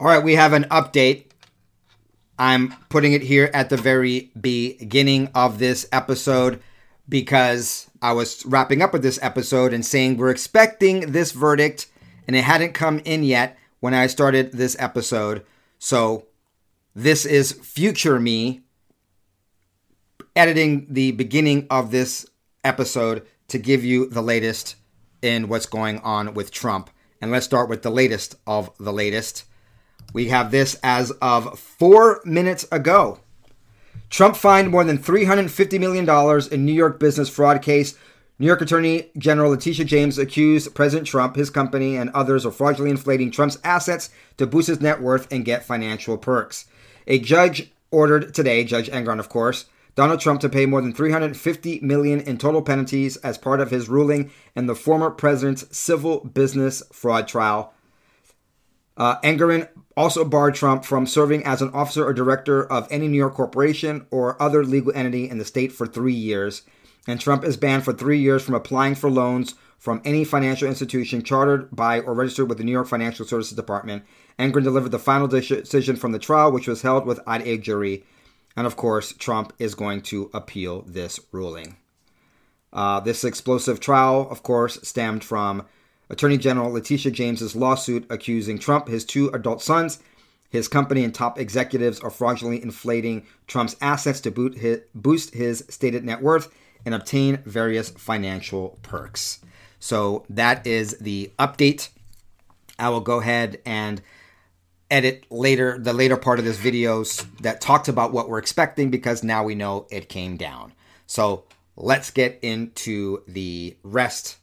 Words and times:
All 0.00 0.06
right, 0.06 0.22
we 0.22 0.36
have 0.36 0.52
an 0.52 0.62
update. 0.70 1.24
I'm 2.38 2.72
putting 2.88 3.14
it 3.14 3.22
here 3.22 3.50
at 3.52 3.68
the 3.68 3.76
very 3.76 4.30
beginning 4.40 5.28
of 5.34 5.58
this 5.58 5.88
episode 5.90 6.62
because 7.08 7.90
I 8.00 8.12
was 8.12 8.46
wrapping 8.46 8.80
up 8.80 8.92
with 8.92 9.02
this 9.02 9.18
episode 9.22 9.72
and 9.72 9.84
saying 9.84 10.16
we're 10.16 10.30
expecting 10.30 11.10
this 11.10 11.32
verdict 11.32 11.88
and 12.28 12.36
it 12.36 12.44
hadn't 12.44 12.74
come 12.74 13.00
in 13.00 13.24
yet 13.24 13.58
when 13.80 13.92
I 13.92 14.06
started 14.06 14.52
this 14.52 14.76
episode. 14.78 15.44
So 15.80 16.28
this 16.94 17.26
is 17.26 17.50
future 17.50 18.20
me 18.20 18.60
editing 20.36 20.86
the 20.88 21.10
beginning 21.10 21.66
of 21.70 21.90
this 21.90 22.24
episode 22.62 23.26
to 23.48 23.58
give 23.58 23.84
you 23.84 24.08
the 24.08 24.22
latest 24.22 24.76
in 25.22 25.48
what's 25.48 25.66
going 25.66 25.98
on 25.98 26.34
with 26.34 26.52
Trump. 26.52 26.88
And 27.20 27.32
let's 27.32 27.46
start 27.46 27.68
with 27.68 27.82
the 27.82 27.90
latest 27.90 28.36
of 28.46 28.70
the 28.78 28.92
latest. 28.92 29.42
We 30.12 30.28
have 30.28 30.50
this 30.50 30.78
as 30.82 31.10
of 31.22 31.58
four 31.58 32.20
minutes 32.24 32.66
ago. 32.72 33.20
Trump 34.10 34.36
fined 34.36 34.70
more 34.70 34.84
than 34.84 34.98
$350 34.98 35.78
million 35.78 36.08
in 36.50 36.64
New 36.64 36.72
York 36.72 36.98
business 36.98 37.28
fraud 37.28 37.60
case. 37.60 37.94
New 38.38 38.46
York 38.46 38.62
Attorney 38.62 39.10
General 39.18 39.50
Letitia 39.50 39.84
James 39.84 40.18
accused 40.18 40.74
President 40.74 41.06
Trump, 41.06 41.36
his 41.36 41.50
company, 41.50 41.96
and 41.96 42.08
others 42.10 42.44
of 42.44 42.56
fraudulently 42.56 42.90
inflating 42.90 43.30
Trump's 43.30 43.58
assets 43.64 44.10
to 44.36 44.46
boost 44.46 44.68
his 44.68 44.80
net 44.80 45.02
worth 45.02 45.30
and 45.30 45.44
get 45.44 45.64
financial 45.64 46.16
perks. 46.16 46.66
A 47.06 47.18
judge 47.18 47.70
ordered 47.90 48.32
today, 48.34 48.64
Judge 48.64 48.88
Engoron, 48.88 49.18
of 49.18 49.28
course, 49.28 49.66
Donald 49.94 50.20
Trump 50.20 50.40
to 50.40 50.48
pay 50.48 50.64
more 50.64 50.80
than 50.80 50.94
350 50.94 51.80
million 51.80 52.20
in 52.20 52.38
total 52.38 52.62
penalties 52.62 53.16
as 53.18 53.36
part 53.36 53.60
of 53.60 53.72
his 53.72 53.88
ruling 53.88 54.30
in 54.54 54.66
the 54.66 54.76
former 54.76 55.10
president's 55.10 55.76
civil 55.76 56.20
business 56.20 56.82
fraud 56.92 57.26
trial. 57.26 57.74
Uh, 58.98 59.16
also 59.96 60.24
barred 60.24 60.54
Trump 60.54 60.84
from 60.84 61.06
serving 61.06 61.44
as 61.44 61.62
an 61.62 61.70
officer 61.72 62.04
or 62.04 62.12
director 62.12 62.64
of 62.70 62.86
any 62.90 63.08
New 63.08 63.16
York 63.16 63.34
corporation 63.34 64.06
or 64.10 64.40
other 64.40 64.64
legal 64.64 64.92
entity 64.94 65.28
in 65.28 65.38
the 65.38 65.44
state 65.44 65.72
for 65.72 65.86
three 65.86 66.14
years. 66.14 66.62
And 67.06 67.20
Trump 67.20 67.42
is 67.42 67.56
banned 67.56 67.84
for 67.84 67.92
three 67.92 68.18
years 68.18 68.42
from 68.42 68.54
applying 68.54 68.94
for 68.94 69.10
loans 69.10 69.54
from 69.78 70.02
any 70.04 70.24
financial 70.24 70.68
institution 70.68 71.22
chartered 71.22 71.74
by 71.74 72.00
or 72.00 72.12
registered 72.14 72.48
with 72.48 72.58
the 72.58 72.64
New 72.64 72.72
York 72.72 72.86
Financial 72.86 73.24
Services 73.24 73.56
Department. 73.56 74.04
Engoron 74.38 74.64
delivered 74.64 74.90
the 74.90 74.98
final 74.98 75.26
decision 75.26 75.96
from 75.96 76.12
the 76.12 76.18
trial, 76.18 76.52
which 76.52 76.68
was 76.68 76.82
held 76.82 77.06
without 77.06 77.46
a 77.46 77.58
jury. 77.58 78.04
And 78.56 78.66
of 78.66 78.76
course, 78.76 79.12
Trump 79.12 79.52
is 79.58 79.74
going 79.74 80.02
to 80.02 80.30
appeal 80.34 80.82
this 80.82 81.18
ruling. 81.32 81.76
Uh, 82.72 83.00
this 83.00 83.24
explosive 83.24 83.80
trial, 83.80 84.28
of 84.30 84.42
course, 84.42 84.78
stemmed 84.82 85.24
from 85.24 85.64
Attorney 86.10 86.38
General 86.38 86.72
Letitia 86.72 87.12
James's 87.12 87.54
lawsuit 87.54 88.06
accusing 88.10 88.58
Trump, 88.58 88.88
his 88.88 89.04
two 89.04 89.28
adult 89.28 89.62
sons, 89.62 89.98
his 90.50 90.68
company, 90.68 91.04
and 91.04 91.14
top 91.14 91.38
executives 91.38 92.00
of 92.00 92.14
fraudulently 92.14 92.62
inflating 92.62 93.26
Trump's 93.46 93.76
assets 93.80 94.20
to 94.22 94.50
his, 94.56 94.80
boost 94.94 95.34
his 95.34 95.64
stated 95.68 96.04
net 96.04 96.22
worth 96.22 96.52
and 96.84 96.94
obtain 96.94 97.38
various 97.44 97.90
financial 97.90 98.78
perks. 98.82 99.40
So 99.80 100.24
that 100.30 100.66
is 100.66 100.96
the 100.98 101.32
update. 101.38 101.90
I 102.78 102.88
will 102.88 103.00
go 103.00 103.20
ahead 103.20 103.60
and 103.66 104.00
edit 104.90 105.26
later 105.30 105.78
the 105.78 105.92
later 105.92 106.16
part 106.16 106.38
of 106.38 106.46
this 106.46 106.56
videos 106.56 107.26
that 107.40 107.60
talks 107.60 107.88
about 107.88 108.12
what 108.12 108.28
we're 108.28 108.38
expecting 108.38 108.90
because 108.90 109.22
now 109.22 109.44
we 109.44 109.54
know 109.54 109.86
it 109.90 110.08
came 110.08 110.36
down. 110.36 110.72
So 111.06 111.44
let's 111.76 112.10
get 112.10 112.38
into 112.42 113.22
the 113.28 113.76
rest 113.82 114.37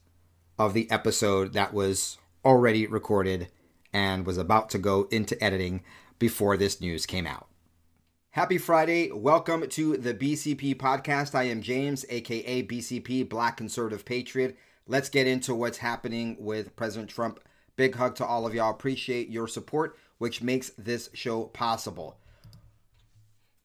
of 0.57 0.73
the 0.73 0.89
episode 0.89 1.53
that 1.53 1.73
was 1.73 2.17
already 2.43 2.87
recorded 2.87 3.49
and 3.91 4.25
was 4.25 4.37
about 4.37 4.69
to 4.69 4.77
go 4.77 5.07
into 5.11 5.41
editing 5.43 5.83
before 6.19 6.57
this 6.57 6.79
news 6.79 7.05
came 7.05 7.27
out. 7.27 7.47
Happy 8.31 8.57
Friday. 8.57 9.11
Welcome 9.11 9.67
to 9.69 9.97
the 9.97 10.13
BCP 10.13 10.75
podcast. 10.75 11.35
I 11.35 11.43
am 11.43 11.61
James, 11.61 12.05
aka 12.09 12.63
BCP, 12.63 13.27
Black 13.27 13.57
Conservative 13.57 14.05
Patriot. 14.05 14.57
Let's 14.87 15.09
get 15.09 15.25
into 15.25 15.55
what's 15.55 15.77
happening 15.77 16.35
with 16.39 16.75
President 16.75 17.09
Trump. 17.09 17.39
Big 17.75 17.95
hug 17.95 18.15
to 18.15 18.25
all 18.25 18.45
of 18.45 18.53
y'all. 18.53 18.71
Appreciate 18.71 19.29
your 19.29 19.47
support, 19.47 19.97
which 20.17 20.41
makes 20.41 20.71
this 20.77 21.09
show 21.13 21.45
possible. 21.45 22.17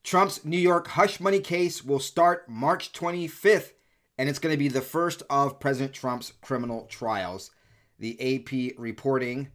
Trump's 0.02 0.44
New 0.44 0.58
York 0.58 0.88
hush 0.88 1.20
money 1.20 1.40
case 1.40 1.84
will 1.84 1.98
start 1.98 2.48
March 2.48 2.92
25th 2.92 3.72
and 4.20 4.28
it's 4.28 4.38
going 4.38 4.52
to 4.52 4.58
be 4.58 4.68
the 4.68 4.82
first 4.82 5.22
of 5.30 5.58
President 5.60 5.94
Trump's 5.94 6.34
criminal 6.42 6.84
trials. 6.90 7.52
The 7.98 8.20
AP 8.20 8.78
reporting 8.78 9.48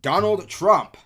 Donald 0.00 0.48
Trump. 0.48 0.96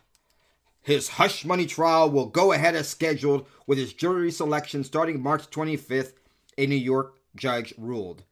His 0.83 1.09
hush 1.09 1.45
money 1.45 1.67
trial 1.67 2.09
will 2.09 2.27
go 2.27 2.53
ahead 2.53 2.77
as 2.77 2.89
scheduled 2.89 3.49
with 3.67 3.77
his 3.77 3.93
jury 3.93 4.31
selection 4.31 4.85
starting 4.85 5.21
March 5.21 5.51
25th, 5.51 6.13
a 6.57 6.65
New 6.69 6.77
York 6.77 7.19
judge 7.35 7.75
ruled. 7.77 8.23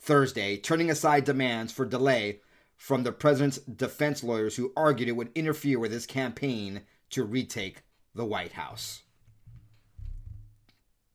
Thursday, 0.00 0.56
turning 0.56 0.90
aside 0.90 1.24
demands 1.24 1.70
for 1.70 1.84
delay 1.84 2.40
from 2.74 3.02
the 3.02 3.12
president's 3.12 3.58
defense 3.58 4.24
lawyers 4.24 4.56
who 4.56 4.72
argued 4.78 5.10
it 5.10 5.16
would 5.16 5.30
interfere 5.34 5.78
with 5.78 5.92
his 5.92 6.06
campaign 6.06 6.80
to 7.10 7.22
retake 7.22 7.82
the 8.14 8.24
White 8.24 8.52
House. 8.52 9.02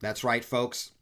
That's 0.00 0.22
right, 0.22 0.44
folks. 0.44 0.92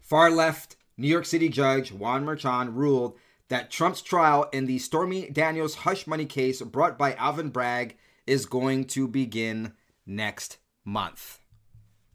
Far 0.00 0.30
left 0.30 0.76
New 0.96 1.08
York 1.08 1.26
City 1.26 1.48
judge 1.48 1.92
Juan 1.92 2.24
Merchan 2.24 2.74
ruled 2.74 3.16
that 3.48 3.70
Trump's 3.70 4.02
trial 4.02 4.48
in 4.52 4.66
the 4.66 4.78
Stormy 4.78 5.28
Daniels 5.30 5.74
hush 5.76 6.06
money 6.06 6.26
case 6.26 6.60
brought 6.62 6.98
by 6.98 7.14
Alvin 7.14 7.50
Bragg 7.50 7.96
is 8.26 8.46
going 8.46 8.84
to 8.86 9.08
begin 9.08 9.72
next 10.06 10.58
month. 10.84 11.38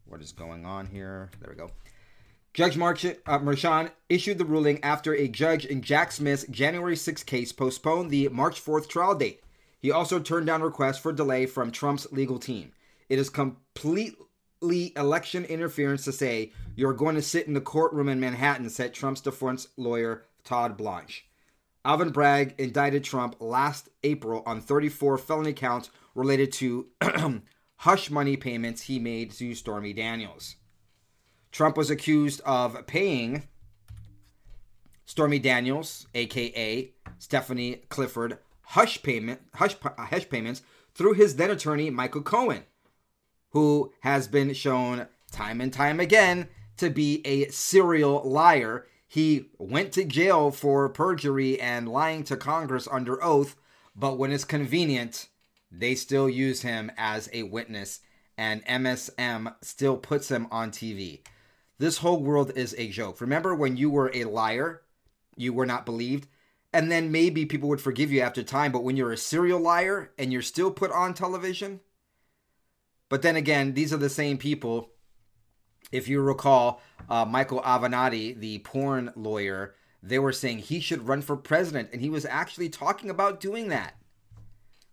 What 0.04 0.22
is 0.22 0.32
going 0.32 0.64
on 0.64 0.86
here? 0.86 1.30
There 1.40 1.50
we 1.50 1.56
go. 1.56 1.70
Judge 2.54 2.76
March- 2.76 3.04
uh, 3.04 3.38
Merchan 3.38 3.90
issued 4.08 4.38
the 4.38 4.44
ruling 4.44 4.82
after 4.82 5.14
a 5.14 5.28
judge 5.28 5.64
in 5.64 5.82
Jack 5.82 6.10
Smith's 6.10 6.46
January 6.50 6.96
6 6.96 7.22
case 7.24 7.52
postponed 7.52 8.10
the 8.10 8.28
March 8.28 8.64
4th 8.64 8.88
trial 8.88 9.14
date. 9.14 9.42
He 9.78 9.92
also 9.92 10.18
turned 10.18 10.46
down 10.46 10.62
requests 10.62 10.98
for 10.98 11.12
delay 11.12 11.46
from 11.46 11.70
Trump's 11.70 12.10
legal 12.10 12.38
team. 12.38 12.72
It 13.08 13.18
is 13.18 13.30
complete 13.30 14.16
election 14.60 15.44
interference 15.44 16.04
to 16.04 16.12
say 16.12 16.52
you're 16.76 16.92
going 16.92 17.14
to 17.14 17.22
sit 17.22 17.46
in 17.46 17.54
the 17.54 17.60
courtroom 17.60 18.08
in 18.08 18.20
Manhattan, 18.20 18.70
said 18.70 18.94
Trump's 18.94 19.20
defense 19.20 19.68
lawyer 19.76 20.24
Todd 20.44 20.76
Blanche. 20.76 21.26
Alvin 21.84 22.10
Bragg 22.10 22.54
indicted 22.58 23.04
Trump 23.04 23.36
last 23.40 23.88
April 24.02 24.42
on 24.46 24.60
34 24.60 25.18
felony 25.18 25.52
counts 25.52 25.90
related 26.14 26.52
to 26.52 26.86
hush 27.76 28.10
money 28.10 28.36
payments 28.36 28.82
he 28.82 28.98
made 28.98 29.30
to 29.32 29.54
Stormy 29.54 29.92
Daniels. 29.92 30.56
Trump 31.52 31.76
was 31.76 31.90
accused 31.90 32.40
of 32.42 32.86
paying 32.86 33.48
Stormy 35.06 35.38
Daniels, 35.38 36.06
aka 36.14 36.92
Stephanie 37.18 37.82
Clifford, 37.88 38.38
hush 38.62 39.02
payment 39.02 39.40
hush, 39.54 39.76
hush 39.82 40.28
payments 40.28 40.62
through 40.94 41.14
his 41.14 41.36
then 41.36 41.50
attorney 41.50 41.88
Michael 41.88 42.22
Cohen 42.22 42.64
who 43.50 43.92
has 44.00 44.28
been 44.28 44.52
shown 44.54 45.06
time 45.30 45.60
and 45.60 45.72
time 45.72 46.00
again 46.00 46.48
to 46.76 46.90
be 46.90 47.20
a 47.24 47.48
serial 47.48 48.22
liar. 48.28 48.86
He 49.06 49.46
went 49.58 49.92
to 49.92 50.04
jail 50.04 50.50
for 50.50 50.88
perjury 50.88 51.60
and 51.60 51.88
lying 51.88 52.24
to 52.24 52.36
Congress 52.36 52.88
under 52.90 53.22
oath, 53.22 53.56
but 53.96 54.18
when 54.18 54.32
it's 54.32 54.44
convenient, 54.44 55.28
they 55.70 55.94
still 55.94 56.28
use 56.28 56.62
him 56.62 56.90
as 56.96 57.28
a 57.32 57.42
witness, 57.42 58.00
and 58.36 58.64
MSM 58.66 59.54
still 59.62 59.96
puts 59.96 60.30
him 60.30 60.46
on 60.50 60.70
TV. 60.70 61.20
This 61.78 61.98
whole 61.98 62.22
world 62.22 62.52
is 62.56 62.74
a 62.76 62.88
joke. 62.88 63.20
Remember 63.20 63.54
when 63.54 63.76
you 63.76 63.90
were 63.90 64.10
a 64.14 64.24
liar, 64.24 64.82
you 65.36 65.52
were 65.52 65.66
not 65.66 65.86
believed? 65.86 66.26
And 66.72 66.90
then 66.90 67.10
maybe 67.10 67.46
people 67.46 67.68
would 67.70 67.80
forgive 67.80 68.12
you 68.12 68.20
after 68.20 68.42
time, 68.42 68.72
but 68.72 68.84
when 68.84 68.96
you're 68.96 69.12
a 69.12 69.16
serial 69.16 69.60
liar 69.60 70.12
and 70.18 70.32
you're 70.32 70.42
still 70.42 70.70
put 70.70 70.92
on 70.92 71.14
television, 71.14 71.80
but 73.08 73.22
then 73.22 73.36
again, 73.36 73.74
these 73.74 73.92
are 73.92 73.98
the 73.98 74.10
same 74.10 74.38
people. 74.38 74.90
If 75.90 76.08
you 76.08 76.20
recall, 76.20 76.82
uh, 77.08 77.24
Michael 77.24 77.62
Avenatti, 77.62 78.38
the 78.38 78.58
porn 78.58 79.12
lawyer 79.16 79.74
they 80.02 80.18
were 80.18 80.32
saying 80.32 80.58
he 80.58 80.80
should 80.80 81.08
run 81.08 81.22
for 81.22 81.36
president, 81.36 81.90
and 81.92 82.00
he 82.00 82.10
was 82.10 82.24
actually 82.24 82.68
talking 82.68 83.10
about 83.10 83.40
doing 83.40 83.68
that. 83.68 83.94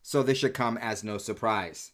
So 0.01 0.23
this 0.23 0.38
should 0.38 0.53
come 0.53 0.77
as 0.77 1.03
no 1.03 1.17
surprise. 1.17 1.91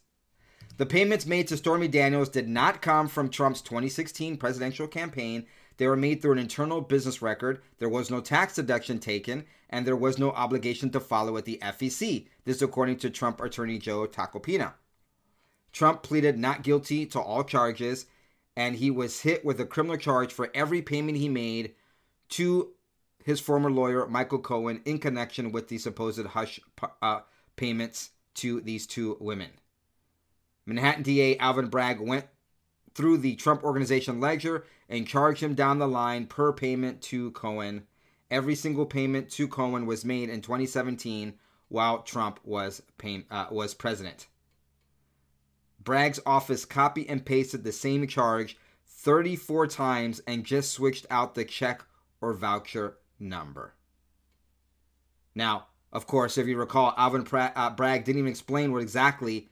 The 0.78 0.86
payments 0.86 1.26
made 1.26 1.48
to 1.48 1.56
Stormy 1.56 1.88
Daniels 1.88 2.30
did 2.30 2.48
not 2.48 2.80
come 2.80 3.08
from 3.08 3.28
Trump's 3.28 3.60
2016 3.60 4.38
presidential 4.38 4.86
campaign. 4.86 5.46
They 5.76 5.86
were 5.86 5.96
made 5.96 6.22
through 6.22 6.32
an 6.32 6.38
internal 6.38 6.80
business 6.80 7.20
record. 7.20 7.62
There 7.78 7.88
was 7.88 8.10
no 8.10 8.20
tax 8.20 8.54
deduction 8.54 8.98
taken, 8.98 9.44
and 9.68 9.86
there 9.86 9.96
was 9.96 10.18
no 10.18 10.30
obligation 10.30 10.90
to 10.90 11.00
follow 11.00 11.32
with 11.32 11.44
the 11.44 11.58
FEC. 11.62 12.28
This, 12.44 12.62
according 12.62 12.96
to 12.98 13.10
Trump 13.10 13.40
attorney 13.40 13.78
Joe 13.78 14.06
Tacopina. 14.06 14.74
Trump 15.72 16.02
pleaded 16.02 16.38
not 16.38 16.62
guilty 16.62 17.06
to 17.06 17.20
all 17.20 17.44
charges, 17.44 18.06
and 18.56 18.76
he 18.76 18.90
was 18.90 19.20
hit 19.20 19.44
with 19.44 19.60
a 19.60 19.66
criminal 19.66 19.96
charge 19.96 20.32
for 20.32 20.50
every 20.54 20.82
payment 20.82 21.18
he 21.18 21.28
made 21.28 21.74
to 22.30 22.72
his 23.24 23.40
former 23.40 23.70
lawyer, 23.70 24.06
Michael 24.06 24.38
Cohen, 24.38 24.82
in 24.84 24.98
connection 24.98 25.52
with 25.52 25.68
the 25.68 25.78
supposed 25.78 26.24
hush 26.26 26.60
uh, 27.00 27.20
payments 27.56 28.10
to 28.34 28.60
these 28.60 28.86
two 28.86 29.16
women. 29.20 29.50
Manhattan 30.66 31.02
DA 31.02 31.36
Alvin 31.38 31.68
Bragg 31.68 32.00
went 32.00 32.26
through 32.94 33.18
the 33.18 33.36
Trump 33.36 33.64
Organization 33.64 34.20
ledger 34.20 34.64
and 34.88 35.06
charged 35.06 35.42
him 35.42 35.54
down 35.54 35.78
the 35.78 35.88
line 35.88 36.26
per 36.26 36.52
payment 36.52 37.00
to 37.02 37.30
Cohen. 37.32 37.86
Every 38.30 38.54
single 38.54 38.86
payment 38.86 39.30
to 39.32 39.48
Cohen 39.48 39.86
was 39.86 40.04
made 40.04 40.28
in 40.28 40.40
2017 40.40 41.34
while 41.68 42.02
Trump 42.02 42.38
was 42.44 42.82
pay, 42.98 43.24
uh, 43.30 43.46
was 43.50 43.74
president. 43.74 44.26
Bragg's 45.82 46.20
office 46.24 46.64
copy 46.64 47.08
and 47.08 47.24
pasted 47.24 47.64
the 47.64 47.72
same 47.72 48.06
charge 48.06 48.56
34 48.86 49.66
times 49.66 50.20
and 50.26 50.44
just 50.44 50.72
switched 50.72 51.06
out 51.10 51.34
the 51.34 51.44
check 51.44 51.84
or 52.20 52.32
voucher 52.32 52.98
number. 53.18 53.74
Now, 55.34 55.66
of 55.92 56.06
course, 56.06 56.38
if 56.38 56.46
you 56.46 56.56
recall, 56.56 56.94
Alvin 56.96 57.26
uh, 57.32 57.70
Bragg 57.70 58.04
didn't 58.04 58.20
even 58.20 58.30
explain 58.30 58.72
what 58.72 58.82
exactly 58.82 59.48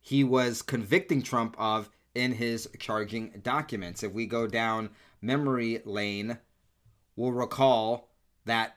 he 0.00 0.24
was 0.24 0.62
convicting 0.62 1.22
Trump 1.22 1.56
of 1.58 1.90
in 2.14 2.32
his 2.32 2.68
charging 2.78 3.40
documents. 3.42 4.02
If 4.02 4.12
we 4.12 4.26
go 4.26 4.46
down 4.46 4.90
memory 5.20 5.82
lane, 5.84 6.38
we'll 7.16 7.32
recall 7.32 8.08
that 8.44 8.76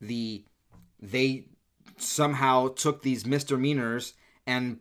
the 0.00 0.44
they 1.00 1.48
somehow 1.96 2.68
took 2.68 3.02
these 3.02 3.26
misdemeanors 3.26 4.14
and 4.46 4.80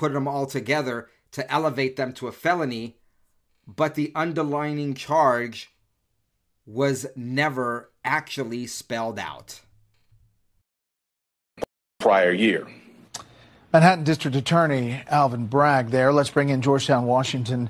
put 0.00 0.14
them 0.14 0.26
all 0.26 0.46
together 0.46 1.08
to 1.30 1.52
elevate 1.52 1.96
them 1.96 2.10
to 2.14 2.26
a 2.26 2.32
felony, 2.32 2.96
but 3.66 3.94
the 3.94 4.10
underlining 4.14 4.94
charge 4.94 5.74
was 6.64 7.06
never 7.14 7.92
actually 8.02 8.66
spelled 8.66 9.18
out. 9.18 9.60
Prior 11.98 12.32
year. 12.32 12.66
Manhattan 13.74 14.04
District 14.04 14.34
Attorney 14.34 15.02
Alvin 15.08 15.46
Bragg 15.46 15.90
there. 15.90 16.14
Let's 16.14 16.30
bring 16.30 16.48
in 16.48 16.62
Georgetown, 16.62 17.04
Washington. 17.04 17.68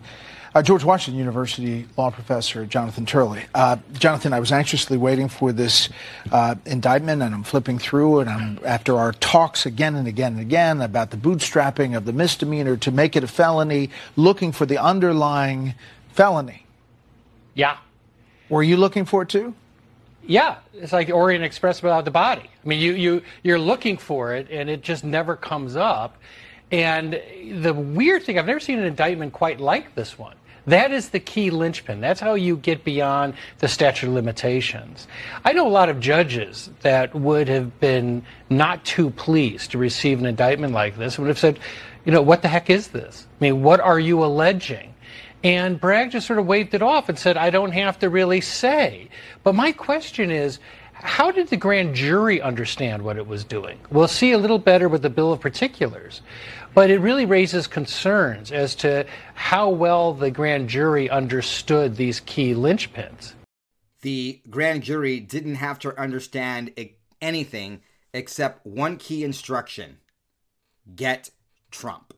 Uh, 0.52 0.62
George 0.62 0.82
Washington 0.82 1.16
University 1.16 1.86
law 1.96 2.10
professor 2.10 2.66
Jonathan 2.66 3.06
Turley. 3.06 3.44
Uh, 3.54 3.76
Jonathan, 3.92 4.32
I 4.32 4.40
was 4.40 4.50
anxiously 4.50 4.96
waiting 4.96 5.28
for 5.28 5.52
this 5.52 5.88
uh, 6.32 6.56
indictment, 6.66 7.22
and 7.22 7.32
I'm 7.32 7.44
flipping 7.44 7.78
through, 7.78 8.20
and 8.20 8.28
I'm 8.28 8.58
after 8.64 8.96
our 8.98 9.12
talks 9.12 9.64
again 9.64 9.94
and 9.94 10.08
again 10.08 10.32
and 10.32 10.40
again 10.40 10.80
about 10.80 11.12
the 11.12 11.16
bootstrapping 11.16 11.96
of 11.96 12.04
the 12.04 12.12
misdemeanor 12.12 12.76
to 12.78 12.90
make 12.90 13.14
it 13.14 13.22
a 13.22 13.28
felony, 13.28 13.90
looking 14.16 14.50
for 14.50 14.66
the 14.66 14.76
underlying 14.76 15.74
felony. 16.12 16.66
Yeah. 17.54 17.76
Were 18.48 18.64
you 18.64 18.76
looking 18.76 19.04
for 19.04 19.22
it 19.22 19.28
too? 19.28 19.54
Yeah, 20.26 20.56
it's 20.74 20.92
like 20.92 21.10
Orient 21.10 21.44
Express 21.44 21.80
without 21.80 22.04
the 22.04 22.10
body. 22.10 22.42
I 22.42 22.68
mean, 22.68 22.80
you 22.80 22.92
you 22.92 23.22
you're 23.44 23.58
looking 23.58 23.96
for 23.96 24.34
it, 24.34 24.48
and 24.50 24.68
it 24.68 24.82
just 24.82 25.04
never 25.04 25.36
comes 25.36 25.76
up. 25.76 26.18
And 26.70 27.20
the 27.52 27.74
weird 27.74 28.22
thing, 28.22 28.38
I've 28.38 28.46
never 28.46 28.60
seen 28.60 28.78
an 28.78 28.84
indictment 28.84 29.32
quite 29.32 29.60
like 29.60 29.94
this 29.94 30.18
one. 30.18 30.36
That 30.66 30.92
is 30.92 31.08
the 31.08 31.20
key 31.20 31.50
linchpin. 31.50 32.00
That's 32.00 32.20
how 32.20 32.34
you 32.34 32.56
get 32.56 32.84
beyond 32.84 33.34
the 33.58 33.68
statute 33.68 34.06
of 34.06 34.12
limitations. 34.12 35.08
I 35.44 35.52
know 35.52 35.66
a 35.66 35.68
lot 35.70 35.88
of 35.88 36.00
judges 36.00 36.70
that 36.82 37.14
would 37.14 37.48
have 37.48 37.80
been 37.80 38.24
not 38.50 38.84
too 38.84 39.10
pleased 39.10 39.72
to 39.72 39.78
receive 39.78 40.20
an 40.20 40.26
indictment 40.26 40.72
like 40.72 40.96
this 40.96 41.16
and 41.16 41.26
would 41.26 41.30
have 41.30 41.38
said, 41.38 41.58
you 42.04 42.12
know, 42.12 42.22
what 42.22 42.42
the 42.42 42.48
heck 42.48 42.70
is 42.70 42.88
this? 42.88 43.26
I 43.40 43.44
mean, 43.44 43.62
what 43.62 43.80
are 43.80 43.98
you 43.98 44.22
alleging? 44.22 44.94
And 45.42 45.80
Bragg 45.80 46.10
just 46.10 46.26
sort 46.26 46.38
of 46.38 46.46
waved 46.46 46.74
it 46.74 46.82
off 46.82 47.08
and 47.08 47.18
said, 47.18 47.36
I 47.36 47.48
don't 47.50 47.72
have 47.72 47.98
to 48.00 48.10
really 48.10 48.42
say. 48.42 49.08
But 49.42 49.54
my 49.54 49.72
question 49.72 50.30
is, 50.30 50.58
how 51.02 51.30
did 51.30 51.48
the 51.48 51.56
grand 51.56 51.94
jury 51.94 52.40
understand 52.40 53.02
what 53.02 53.16
it 53.16 53.26
was 53.26 53.44
doing? 53.44 53.78
We'll 53.90 54.08
see 54.08 54.32
a 54.32 54.38
little 54.38 54.58
better 54.58 54.88
with 54.88 55.02
the 55.02 55.10
bill 55.10 55.32
of 55.32 55.40
particulars. 55.40 56.22
But 56.74 56.90
it 56.90 56.98
really 56.98 57.26
raises 57.26 57.66
concerns 57.66 58.52
as 58.52 58.74
to 58.76 59.06
how 59.34 59.70
well 59.70 60.14
the 60.14 60.30
grand 60.30 60.68
jury 60.68 61.10
understood 61.10 61.96
these 61.96 62.20
key 62.20 62.54
linchpins. 62.54 63.32
The 64.02 64.40
grand 64.48 64.82
jury 64.82 65.20
didn't 65.20 65.56
have 65.56 65.78
to 65.80 65.98
understand 65.98 66.72
anything 67.20 67.80
except 68.14 68.66
one 68.66 68.96
key 68.96 69.24
instruction 69.24 69.98
get 70.94 71.30
Trump. 71.70 72.14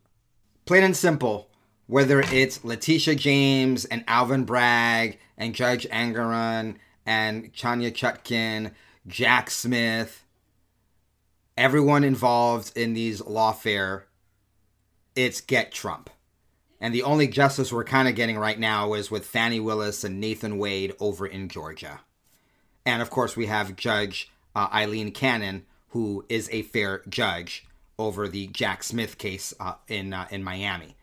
Plain 0.65 0.85
and 0.85 0.97
simple, 0.97 1.51
whether 1.87 2.21
it's 2.21 2.65
Letitia 2.65 3.15
James 3.17 3.85
and 3.85 4.05
Alvin 4.07 4.45
Bragg 4.45 5.19
and 5.37 5.55
Judge 5.55 5.87
Engoron 5.89 6.77
and 7.07 7.55
Tanya 7.57 7.91
Chutkan, 7.91 8.73
Jack 9.07 9.51
Smith, 9.51 10.25
everyone 11.57 12.05
involved 12.05 12.77
in 12.77 12.95
these 12.95 13.21
lawfare, 13.23 14.03
it's 15.15 15.41
get 15.41 15.73
Trump. 15.73 16.11
And 16.81 16.95
the 16.95 17.03
only 17.05 17.29
justice 17.29 17.73
we're 17.73 17.85
kind 17.85 18.09
of 18.09 18.17
getting 18.17 18.39
right 18.39 18.59
now 18.59 18.95
is 18.95 19.11
with 19.11 19.27
Fani 19.27 19.61
Willis 19.61 20.03
and 20.03 20.21
Nathan 20.21 20.59
Wade 20.59 20.95
over 20.99 21.27
in 21.27 21.49
Georgia. 21.49 22.01
And 22.85 23.01
of 23.01 23.11
course, 23.11 23.37
we 23.37 23.47
have 23.47 23.77
Judge 23.77 24.31
uh, 24.57 24.69
Aileen 24.73 25.13
Cannon, 25.13 25.65
who 25.91 26.25
is 26.29 26.49
a 26.51 26.63
fair 26.63 27.03
judge 27.09 27.67
over 27.99 28.27
the 28.27 28.49
Jack 28.49 28.83
Smith 28.83 29.19
case 29.19 29.55
uh, 29.61 29.75
in 29.87 30.13
uh, 30.13 30.27
in 30.31 30.43
Miami. 30.43 30.97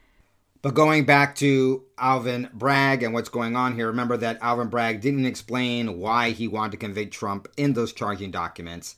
But 0.62 0.74
going 0.74 1.06
back 1.06 1.36
to 1.36 1.86
Alvin 1.98 2.50
Bragg 2.54 3.02
and 3.02 3.14
what's 3.14 3.30
going 3.30 3.56
on 3.56 3.76
here, 3.76 3.88
remember 3.88 4.18
that 4.18 4.40
Alvin 4.42 4.68
Bragg 4.68 5.00
didn't 5.00 5.26
explain 5.26 6.00
why 6.00 6.32
he 6.32 6.50
wanted 6.50 6.72
to 6.72 6.78
convict 6.78 7.14
Trump 7.14 7.48
in 7.56 7.74
those 7.74 7.94
charging 7.94 8.30
documents. 8.30 8.98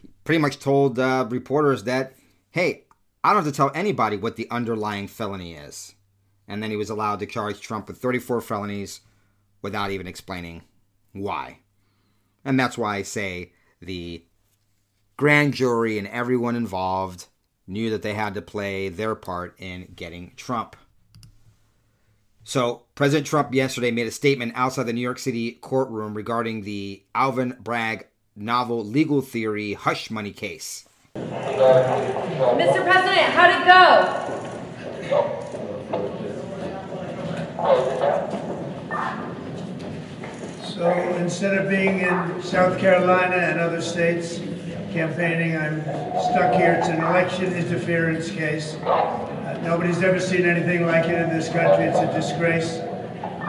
He 0.00 0.08
pretty 0.22 0.38
much 0.38 0.60
told 0.60 0.98
uh, 1.00 1.26
reporters 1.28 1.82
that, 1.84 2.14
hey, 2.52 2.84
I 3.24 3.32
don't 3.32 3.44
have 3.44 3.52
to 3.52 3.56
tell 3.56 3.72
anybody 3.74 4.16
what 4.16 4.36
the 4.36 4.48
underlying 4.52 5.08
felony 5.08 5.54
is. 5.54 5.94
And 6.46 6.62
then 6.62 6.70
he 6.70 6.76
was 6.76 6.90
allowed 6.90 7.18
to 7.20 7.26
charge 7.26 7.60
Trump 7.60 7.88
with 7.88 7.98
34 7.98 8.40
felonies 8.40 9.00
without 9.62 9.90
even 9.90 10.06
explaining 10.06 10.62
why. 11.12 11.58
And 12.44 12.60
that's 12.60 12.78
why 12.78 12.96
I 12.96 13.02
say 13.02 13.52
the 13.80 14.24
grand 15.16 15.54
jury 15.54 15.98
and 15.98 16.06
everyone 16.06 16.54
involved 16.54 17.26
knew 17.66 17.90
that 17.90 18.02
they 18.02 18.14
had 18.14 18.34
to 18.34 18.42
play 18.42 18.88
their 18.88 19.14
part 19.14 19.54
in 19.58 19.92
getting 19.96 20.32
Trump. 20.36 20.76
So, 22.46 22.82
President 22.94 23.26
Trump 23.26 23.54
yesterday 23.54 23.90
made 23.90 24.06
a 24.06 24.10
statement 24.10 24.52
outside 24.54 24.82
the 24.84 24.92
New 24.92 25.00
York 25.00 25.18
City 25.18 25.52
courtroom 25.52 26.12
regarding 26.14 26.60
the 26.62 27.02
Alvin 27.14 27.56
Bragg 27.58 28.06
novel 28.36 28.84
legal 28.84 29.22
theory 29.22 29.72
hush 29.72 30.10
money 30.10 30.30
case. 30.30 30.86
Mr. 31.16 32.84
President, 32.84 33.32
how'd 33.32 33.50
it 33.50 33.64
go? 33.66 34.20
So 40.68 40.90
instead 41.16 41.56
of 41.56 41.70
being 41.70 42.00
in 42.00 42.42
South 42.42 42.78
Carolina 42.78 43.36
and 43.36 43.58
other 43.58 43.80
states 43.80 44.38
campaigning, 44.92 45.56
I'm 45.56 45.80
stuck 46.20 46.52
here. 46.54 46.74
It's 46.74 46.88
an 46.88 46.98
election 46.98 47.54
interference 47.54 48.30
case. 48.30 48.76
Nobody's 49.64 50.02
ever 50.02 50.20
seen 50.20 50.44
anything 50.44 50.84
like 50.84 51.06
it 51.06 51.18
in 51.22 51.30
this 51.30 51.48
country. 51.48 51.86
It's 51.86 51.98
a 51.98 52.12
disgrace. 52.12 52.80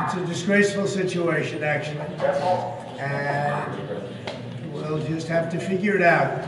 It's 0.06 0.14
a 0.14 0.26
disgraceful 0.26 0.88
situation, 0.88 1.62
actually. 1.62 2.00
And 3.00 4.74
we'll 4.74 5.06
just 5.06 5.28
have 5.28 5.52
to 5.52 5.60
figure 5.60 5.98
it 5.98 6.02
out. 6.02 6.48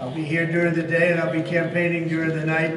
I'll 0.00 0.10
be 0.10 0.24
here 0.24 0.50
during 0.50 0.74
the 0.74 0.82
day 0.82 1.12
and 1.12 1.20
I'll 1.20 1.32
be 1.32 1.42
campaigning 1.42 2.08
during 2.08 2.30
the 2.30 2.44
night. 2.44 2.76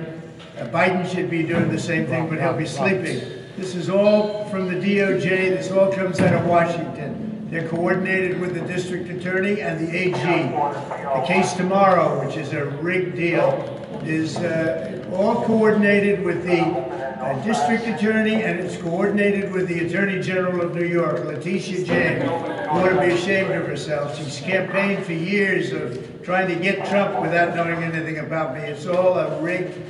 Uh, 0.60 0.67
Biden 0.67 1.12
should 1.12 1.32
be 1.32 1.41
doing 1.41 1.72
the 1.72 1.79
same 1.79 2.06
thing, 2.06 2.29
but 2.29 2.39
he'll 2.39 2.56
be 2.56 2.67
sleeping. 2.67 3.20
This 3.58 3.74
is 3.74 3.89
all 3.89 4.46
from 4.50 4.67
the 4.67 4.75
DOJ. 4.75 5.50
This 5.58 5.72
all 5.72 5.91
comes 5.91 6.20
out 6.20 6.36
of 6.36 6.46
Washington. 6.46 7.48
They're 7.50 7.67
coordinated 7.67 8.39
with 8.39 8.53
the 8.53 8.62
district 8.62 9.10
attorney 9.10 9.62
and 9.62 9.88
the 9.88 9.98
AG. 9.98 10.13
The 10.13 11.24
case 11.25 11.53
tomorrow, 11.53 12.24
which 12.24 12.38
is 12.38 12.53
a 12.53 12.65
rigged 12.65 13.15
deal, 13.15 13.74
is 14.06 14.38
uh, 14.38 14.97
all 15.13 15.45
coordinated 15.45 16.23
with 16.23 16.43
the 16.43 16.61
uh, 16.61 17.43
district 17.43 17.87
attorney, 17.87 18.43
and 18.43 18.59
it's 18.59 18.77
coordinated 18.77 19.51
with 19.51 19.67
the 19.67 19.85
Attorney 19.85 20.21
General 20.21 20.61
of 20.61 20.75
New 20.75 20.85
York, 20.85 21.25
Letitia 21.25 21.85
James, 21.85 22.23
who 22.23 22.29
ought 22.29 22.89
to 22.89 22.99
be 22.99 23.13
ashamed 23.13 23.51
of 23.51 23.65
herself. 23.65 24.17
She's 24.17 24.39
campaigned 24.39 25.05
for 25.05 25.13
years 25.13 25.71
of 25.71 26.21
trying 26.23 26.47
to 26.47 26.55
get 26.55 26.87
Trump 26.87 27.21
without 27.21 27.55
knowing 27.55 27.83
anything 27.83 28.19
about 28.19 28.53
me. 28.53 28.61
It's 28.61 28.85
all 28.85 29.17
a 29.17 29.41
rigged 29.41 29.81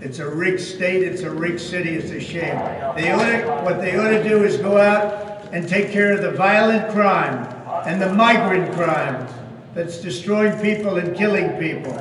it's 0.00 0.20
a 0.20 0.28
rigged 0.28 0.60
state. 0.60 1.02
It's 1.02 1.22
a 1.22 1.30
rigged 1.30 1.60
city. 1.60 1.90
It's 1.90 2.12
a 2.12 2.20
shame. 2.20 2.56
They 2.94 3.10
ought 3.10 3.26
to, 3.26 3.62
what 3.64 3.80
they 3.80 3.98
ought 3.98 4.10
to 4.10 4.22
do 4.22 4.44
is 4.44 4.56
go 4.56 4.78
out 4.78 5.48
and 5.52 5.68
take 5.68 5.90
care 5.90 6.12
of 6.12 6.22
the 6.22 6.30
violent 6.30 6.88
crime 6.92 7.44
and 7.84 8.00
the 8.00 8.12
migrant 8.12 8.72
crime 8.74 9.26
that's 9.78 9.98
destroying 9.98 10.60
people 10.60 10.96
and 10.96 11.16
killing 11.16 11.50
people. 11.50 11.92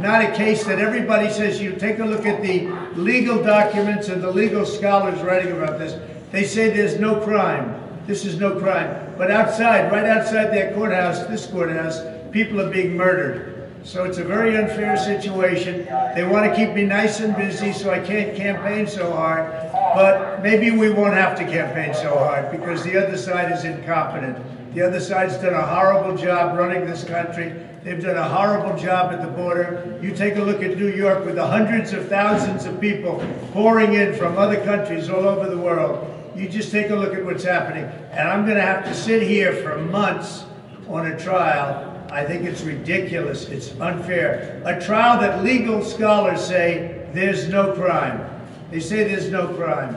Not 0.00 0.22
a 0.22 0.32
case 0.36 0.62
that 0.66 0.78
everybody 0.78 1.28
says 1.28 1.60
you 1.60 1.72
take 1.72 1.98
a 1.98 2.04
look 2.04 2.26
at 2.26 2.40
the 2.40 2.68
legal 2.94 3.42
documents 3.42 4.08
and 4.08 4.22
the 4.22 4.30
legal 4.30 4.64
scholars 4.64 5.20
writing 5.20 5.50
about 5.50 5.80
this. 5.80 6.00
They 6.30 6.44
say 6.44 6.70
there's 6.70 7.00
no 7.00 7.18
crime. 7.18 7.74
This 8.06 8.24
is 8.24 8.38
no 8.38 8.60
crime. 8.60 9.16
But 9.18 9.32
outside, 9.32 9.90
right 9.90 10.04
outside 10.04 10.52
their 10.52 10.72
courthouse, 10.74 11.26
this 11.26 11.44
courthouse, 11.46 12.02
people 12.30 12.60
are 12.60 12.70
being 12.70 12.96
murdered. 12.96 13.68
So 13.82 14.04
it's 14.04 14.18
a 14.18 14.24
very 14.24 14.56
unfair 14.56 14.96
situation. 14.96 15.86
They 16.14 16.24
want 16.24 16.48
to 16.48 16.54
keep 16.54 16.72
me 16.72 16.84
nice 16.84 17.18
and 17.18 17.36
busy 17.36 17.72
so 17.72 17.90
I 17.90 17.98
can't 17.98 18.36
campaign 18.36 18.86
so 18.86 19.10
hard. 19.10 19.50
But 19.96 20.40
maybe 20.40 20.70
we 20.70 20.88
won't 20.88 21.14
have 21.14 21.36
to 21.38 21.44
campaign 21.44 21.94
so 21.94 22.16
hard 22.16 22.52
because 22.52 22.84
the 22.84 22.96
other 22.96 23.16
side 23.16 23.50
is 23.50 23.64
incompetent. 23.64 24.38
The 24.74 24.86
other 24.86 25.00
side's 25.00 25.36
done 25.36 25.54
a 25.54 25.66
horrible 25.66 26.16
job 26.16 26.58
running 26.58 26.84
this 26.84 27.04
country. 27.04 27.54
They've 27.82 28.02
done 28.02 28.16
a 28.16 28.28
horrible 28.28 28.76
job 28.76 29.12
at 29.12 29.22
the 29.22 29.28
border. 29.28 29.98
You 30.02 30.14
take 30.14 30.36
a 30.36 30.42
look 30.42 30.62
at 30.62 30.76
New 30.76 30.88
York 30.88 31.24
with 31.24 31.36
the 31.36 31.46
hundreds 31.46 31.92
of 31.92 32.08
thousands 32.08 32.64
of 32.64 32.80
people 32.80 33.24
pouring 33.52 33.94
in 33.94 34.14
from 34.14 34.36
other 34.36 34.62
countries 34.64 35.08
all 35.08 35.26
over 35.26 35.48
the 35.48 35.58
world. 35.58 36.10
You 36.36 36.48
just 36.48 36.72
take 36.72 36.90
a 36.90 36.96
look 36.96 37.14
at 37.14 37.24
what's 37.24 37.44
happening. 37.44 37.84
And 38.10 38.28
I'm 38.28 38.44
going 38.44 38.56
to 38.56 38.62
have 38.62 38.84
to 38.84 38.94
sit 38.94 39.22
here 39.22 39.52
for 39.62 39.78
months 39.78 40.44
on 40.88 41.06
a 41.06 41.18
trial 41.18 41.92
I 42.14 42.24
think 42.24 42.44
it's 42.44 42.62
ridiculous. 42.62 43.48
It's 43.48 43.72
unfair. 43.80 44.62
A 44.64 44.80
trial 44.80 45.20
that 45.20 45.42
legal 45.42 45.82
scholars 45.84 46.40
say 46.40 47.08
there's 47.12 47.48
no 47.48 47.72
crime. 47.72 48.24
They 48.70 48.78
say 48.78 49.02
there's 49.02 49.30
no 49.30 49.48
crime. 49.48 49.96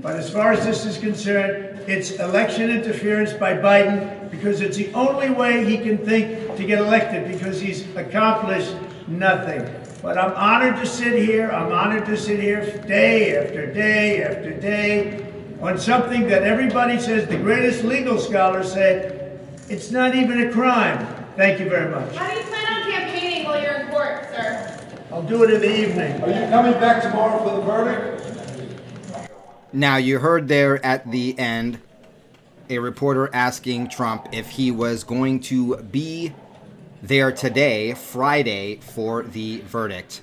But 0.00 0.16
as 0.16 0.32
far 0.32 0.52
as 0.52 0.64
this 0.64 0.86
is 0.86 0.96
concerned, 0.96 1.71
it's 1.88 2.12
election 2.12 2.70
interference 2.70 3.32
by 3.32 3.54
Biden 3.54 4.30
because 4.30 4.60
it's 4.60 4.76
the 4.76 4.92
only 4.92 5.30
way 5.30 5.64
he 5.64 5.78
can 5.78 5.98
think 5.98 6.56
to 6.56 6.64
get 6.64 6.78
elected 6.78 7.30
because 7.30 7.60
he's 7.60 7.84
accomplished 7.96 8.74
nothing. 9.06 9.68
But 10.02 10.18
I'm 10.18 10.32
honored 10.32 10.76
to 10.76 10.86
sit 10.86 11.14
here. 11.14 11.50
I'm 11.50 11.72
honored 11.72 12.06
to 12.06 12.16
sit 12.16 12.40
here 12.40 12.64
day 12.86 13.36
after 13.36 13.72
day 13.72 14.22
after 14.22 14.50
day 14.52 15.26
on 15.60 15.78
something 15.78 16.26
that 16.26 16.42
everybody 16.42 16.98
says, 16.98 17.28
the 17.28 17.36
greatest 17.36 17.84
legal 17.84 18.18
scholars 18.18 18.72
say, 18.72 19.38
it's 19.68 19.92
not 19.92 20.14
even 20.16 20.40
a 20.40 20.52
crime. 20.52 21.06
Thank 21.36 21.60
you 21.60 21.68
very 21.68 21.88
much. 21.88 22.16
How 22.16 22.28
do 22.28 22.36
you 22.36 22.42
plan 22.44 22.82
on 22.82 22.90
campaigning 22.90 23.44
while 23.44 23.62
you're 23.62 23.74
in 23.74 23.88
court, 23.88 24.24
sir? 24.34 24.80
I'll 25.12 25.22
do 25.22 25.44
it 25.44 25.50
in 25.54 25.60
the 25.60 25.80
evening. 25.80 26.20
Are 26.22 26.28
you 26.28 26.50
coming 26.50 26.72
back 26.80 27.02
tomorrow 27.02 27.38
for 27.44 27.56
the 27.56 27.62
verdict? 27.62 28.21
Now, 29.74 29.96
you 29.96 30.18
heard 30.18 30.48
there 30.48 30.84
at 30.84 31.10
the 31.10 31.38
end 31.38 31.80
a 32.68 32.78
reporter 32.78 33.30
asking 33.32 33.88
Trump 33.88 34.28
if 34.32 34.50
he 34.50 34.70
was 34.70 35.02
going 35.02 35.40
to 35.40 35.78
be 35.78 36.34
there 37.02 37.32
today, 37.32 37.94
Friday, 37.94 38.76
for 38.76 39.22
the 39.22 39.60
verdict. 39.62 40.20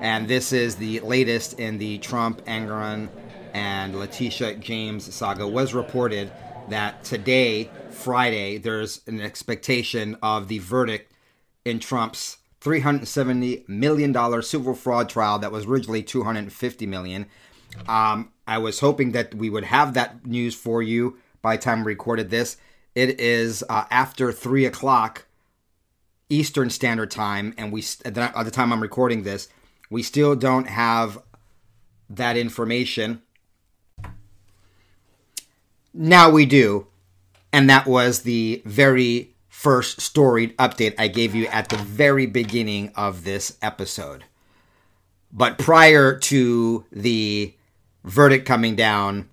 And 0.00 0.26
this 0.26 0.52
is 0.52 0.76
the 0.76 0.98
latest 0.98 1.60
in 1.60 1.78
the 1.78 1.98
Trump, 1.98 2.44
Engoron, 2.44 3.08
and 3.54 3.96
Letitia 3.96 4.56
James 4.56 5.14
saga. 5.14 5.46
Was 5.46 5.74
reported 5.74 6.32
that 6.68 7.04
today, 7.04 7.70
Friday, 7.90 8.58
there's 8.58 9.00
an 9.06 9.20
expectation 9.20 10.16
of 10.22 10.48
the 10.48 10.58
verdict 10.58 11.12
in 11.64 11.78
Trump's 11.78 12.38
$370 12.60 13.68
million 13.68 14.42
civil 14.42 14.74
fraud 14.74 15.08
trial 15.08 15.38
that 15.38 15.52
was 15.52 15.66
originally 15.66 16.02
250 16.02 16.86
million. 16.86 17.26
Um, 17.88 18.32
I 18.52 18.58
was 18.58 18.80
hoping 18.80 19.12
that 19.12 19.34
we 19.34 19.48
would 19.48 19.64
have 19.64 19.94
that 19.94 20.26
news 20.26 20.54
for 20.54 20.82
you 20.82 21.16
by 21.40 21.56
the 21.56 21.62
time 21.62 21.84
we 21.84 21.92
recorded 21.92 22.28
this. 22.28 22.58
It 22.94 23.18
is 23.18 23.64
uh, 23.66 23.86
after 23.90 24.30
3 24.30 24.66
o'clock 24.66 25.24
Eastern 26.28 26.68
Standard 26.68 27.10
Time, 27.10 27.54
and 27.56 27.72
we 27.72 27.82
at 28.04 28.12
the 28.14 28.50
time 28.50 28.70
I'm 28.70 28.82
recording 28.82 29.22
this, 29.22 29.48
we 29.88 30.02
still 30.02 30.36
don't 30.36 30.68
have 30.68 31.22
that 32.10 32.36
information. 32.36 33.22
Now 35.94 36.28
we 36.28 36.44
do, 36.44 36.88
and 37.54 37.70
that 37.70 37.86
was 37.86 38.20
the 38.20 38.60
very 38.66 39.34
first 39.48 40.02
storied 40.02 40.54
update 40.58 40.94
I 40.98 41.08
gave 41.08 41.34
you 41.34 41.46
at 41.46 41.70
the 41.70 41.78
very 41.78 42.26
beginning 42.26 42.92
of 42.96 43.24
this 43.24 43.56
episode. 43.62 44.24
But 45.32 45.56
prior 45.56 46.18
to 46.18 46.84
the 46.92 47.54
verdict 48.04 48.46
coming 48.46 48.76
down, 48.76 49.28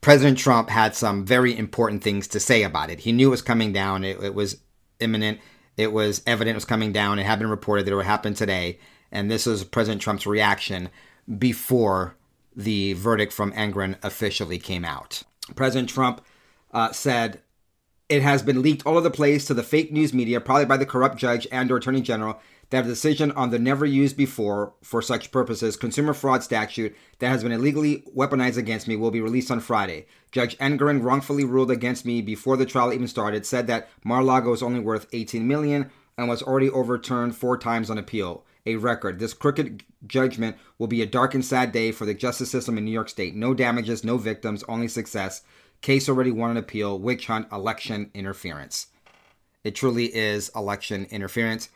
President 0.00 0.38
Trump 0.38 0.70
had 0.70 0.94
some 0.94 1.24
very 1.24 1.56
important 1.56 2.02
things 2.02 2.28
to 2.28 2.40
say 2.40 2.62
about 2.62 2.90
it. 2.90 3.00
He 3.00 3.12
knew 3.12 3.28
it 3.28 3.30
was 3.30 3.42
coming 3.42 3.72
down, 3.72 4.04
it, 4.04 4.22
it 4.22 4.34
was 4.34 4.60
imminent, 5.00 5.40
it 5.76 5.92
was 5.92 6.22
evident 6.26 6.54
it 6.54 6.56
was 6.56 6.64
coming 6.64 6.92
down, 6.92 7.18
it 7.18 7.26
had 7.26 7.38
been 7.38 7.50
reported 7.50 7.86
that 7.86 7.92
it 7.92 7.96
would 7.96 8.06
happen 8.06 8.34
today. 8.34 8.78
And 9.10 9.30
this 9.30 9.46
was 9.46 9.64
President 9.64 10.02
Trump's 10.02 10.26
reaction 10.26 10.90
before 11.38 12.16
the 12.54 12.94
verdict 12.94 13.32
from 13.32 13.52
Engoron 13.52 13.96
officially 14.02 14.58
came 14.58 14.84
out. 14.84 15.22
President 15.54 15.88
Trump 15.88 16.24
uh, 16.72 16.92
said, 16.92 17.40
it 18.08 18.22
has 18.22 18.42
been 18.42 18.62
leaked 18.62 18.86
all 18.86 18.92
over 18.92 19.00
the 19.00 19.10
place 19.10 19.44
to 19.46 19.54
the 19.54 19.62
fake 19.62 19.92
news 19.92 20.14
media, 20.14 20.40
probably 20.40 20.64
by 20.64 20.76
the 20.76 20.86
corrupt 20.86 21.16
judge 21.16 21.46
and 21.50 21.70
or 21.70 21.76
attorney 21.76 22.00
general, 22.00 22.40
that 22.70 22.84
a 22.84 22.88
decision 22.88 23.30
on 23.32 23.50
the 23.50 23.58
never 23.58 23.86
used 23.86 24.16
before 24.16 24.74
for 24.82 25.00
such 25.00 25.30
purposes 25.30 25.76
consumer 25.76 26.12
fraud 26.12 26.42
statute 26.42 26.96
that 27.18 27.28
has 27.28 27.42
been 27.42 27.52
illegally 27.52 28.04
weaponized 28.14 28.56
against 28.56 28.88
me 28.88 28.96
will 28.96 29.10
be 29.10 29.20
released 29.20 29.50
on 29.50 29.60
Friday. 29.60 30.06
Judge 30.32 30.58
Engoron 30.58 31.02
wrongfully 31.02 31.44
ruled 31.44 31.70
against 31.70 32.04
me 32.04 32.20
before 32.20 32.56
the 32.56 32.66
trial 32.66 32.92
even 32.92 33.08
started, 33.08 33.46
said 33.46 33.66
that 33.68 33.88
Mar-a-Lago 34.04 34.52
is 34.52 34.62
only 34.62 34.80
worth 34.80 35.06
18 35.12 35.46
million 35.46 35.90
and 36.18 36.28
was 36.28 36.42
already 36.42 36.70
overturned 36.70 37.36
four 37.36 37.56
times 37.56 37.90
on 37.90 37.98
appeal. 37.98 38.44
A 38.68 38.74
record. 38.76 39.20
This 39.20 39.32
crooked 39.32 39.84
judgment 40.08 40.56
will 40.76 40.88
be 40.88 41.00
a 41.00 41.06
dark 41.06 41.34
and 41.34 41.44
sad 41.44 41.70
day 41.70 41.92
for 41.92 42.04
the 42.04 42.14
justice 42.14 42.50
system 42.50 42.76
in 42.76 42.84
New 42.84 42.90
York 42.90 43.08
State. 43.08 43.36
No 43.36 43.54
damages, 43.54 44.02
no 44.02 44.16
victims, 44.16 44.64
only 44.68 44.88
success. 44.88 45.42
Case 45.82 46.08
already 46.08 46.32
won 46.32 46.50
an 46.50 46.56
appeal. 46.56 46.98
Witch 46.98 47.28
hunt, 47.28 47.46
election 47.52 48.10
interference. 48.12 48.88
It 49.62 49.76
truly 49.76 50.06
is 50.06 50.50
election 50.56 51.06
interference 51.10 51.68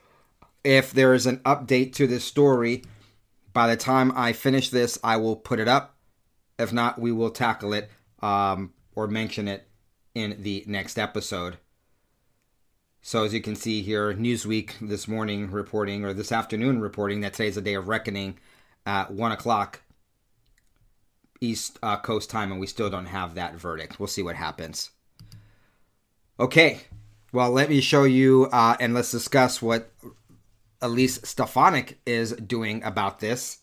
if 0.64 0.92
there 0.92 1.14
is 1.14 1.26
an 1.26 1.38
update 1.38 1.94
to 1.94 2.06
this 2.06 2.24
story, 2.24 2.84
by 3.52 3.68
the 3.68 3.76
time 3.76 4.12
I 4.14 4.32
finish 4.32 4.68
this, 4.70 4.98
I 5.02 5.16
will 5.16 5.36
put 5.36 5.58
it 5.58 5.68
up. 5.68 5.96
If 6.58 6.72
not, 6.72 6.98
we 7.00 7.12
will 7.12 7.30
tackle 7.30 7.72
it 7.72 7.90
um, 8.20 8.72
or 8.94 9.06
mention 9.06 9.48
it 9.48 9.68
in 10.14 10.42
the 10.42 10.64
next 10.66 10.98
episode. 10.98 11.56
So, 13.02 13.24
as 13.24 13.32
you 13.32 13.40
can 13.40 13.56
see 13.56 13.80
here, 13.80 14.12
Newsweek 14.12 14.72
this 14.80 15.08
morning 15.08 15.50
reporting, 15.50 16.04
or 16.04 16.12
this 16.12 16.32
afternoon 16.32 16.80
reporting, 16.80 17.20
that 17.20 17.32
today's 17.32 17.56
a 17.56 17.62
day 17.62 17.74
of 17.74 17.88
reckoning 17.88 18.38
at 18.84 19.10
1 19.10 19.32
o'clock 19.32 19.80
East 21.40 21.78
uh, 21.82 21.96
Coast 21.96 22.28
time, 22.28 22.52
and 22.52 22.60
we 22.60 22.66
still 22.66 22.90
don't 22.90 23.06
have 23.06 23.34
that 23.34 23.54
verdict. 23.54 23.98
We'll 23.98 24.06
see 24.06 24.22
what 24.22 24.36
happens. 24.36 24.90
Okay, 26.38 26.80
well, 27.32 27.50
let 27.50 27.70
me 27.70 27.80
show 27.80 28.04
you 28.04 28.48
uh, 28.52 28.76
and 28.80 28.92
let's 28.92 29.10
discuss 29.10 29.62
what 29.62 29.90
Elise 30.82 31.20
Stefanik 31.22 32.00
is 32.06 32.32
doing 32.32 32.82
about 32.82 33.20
this. 33.20 33.58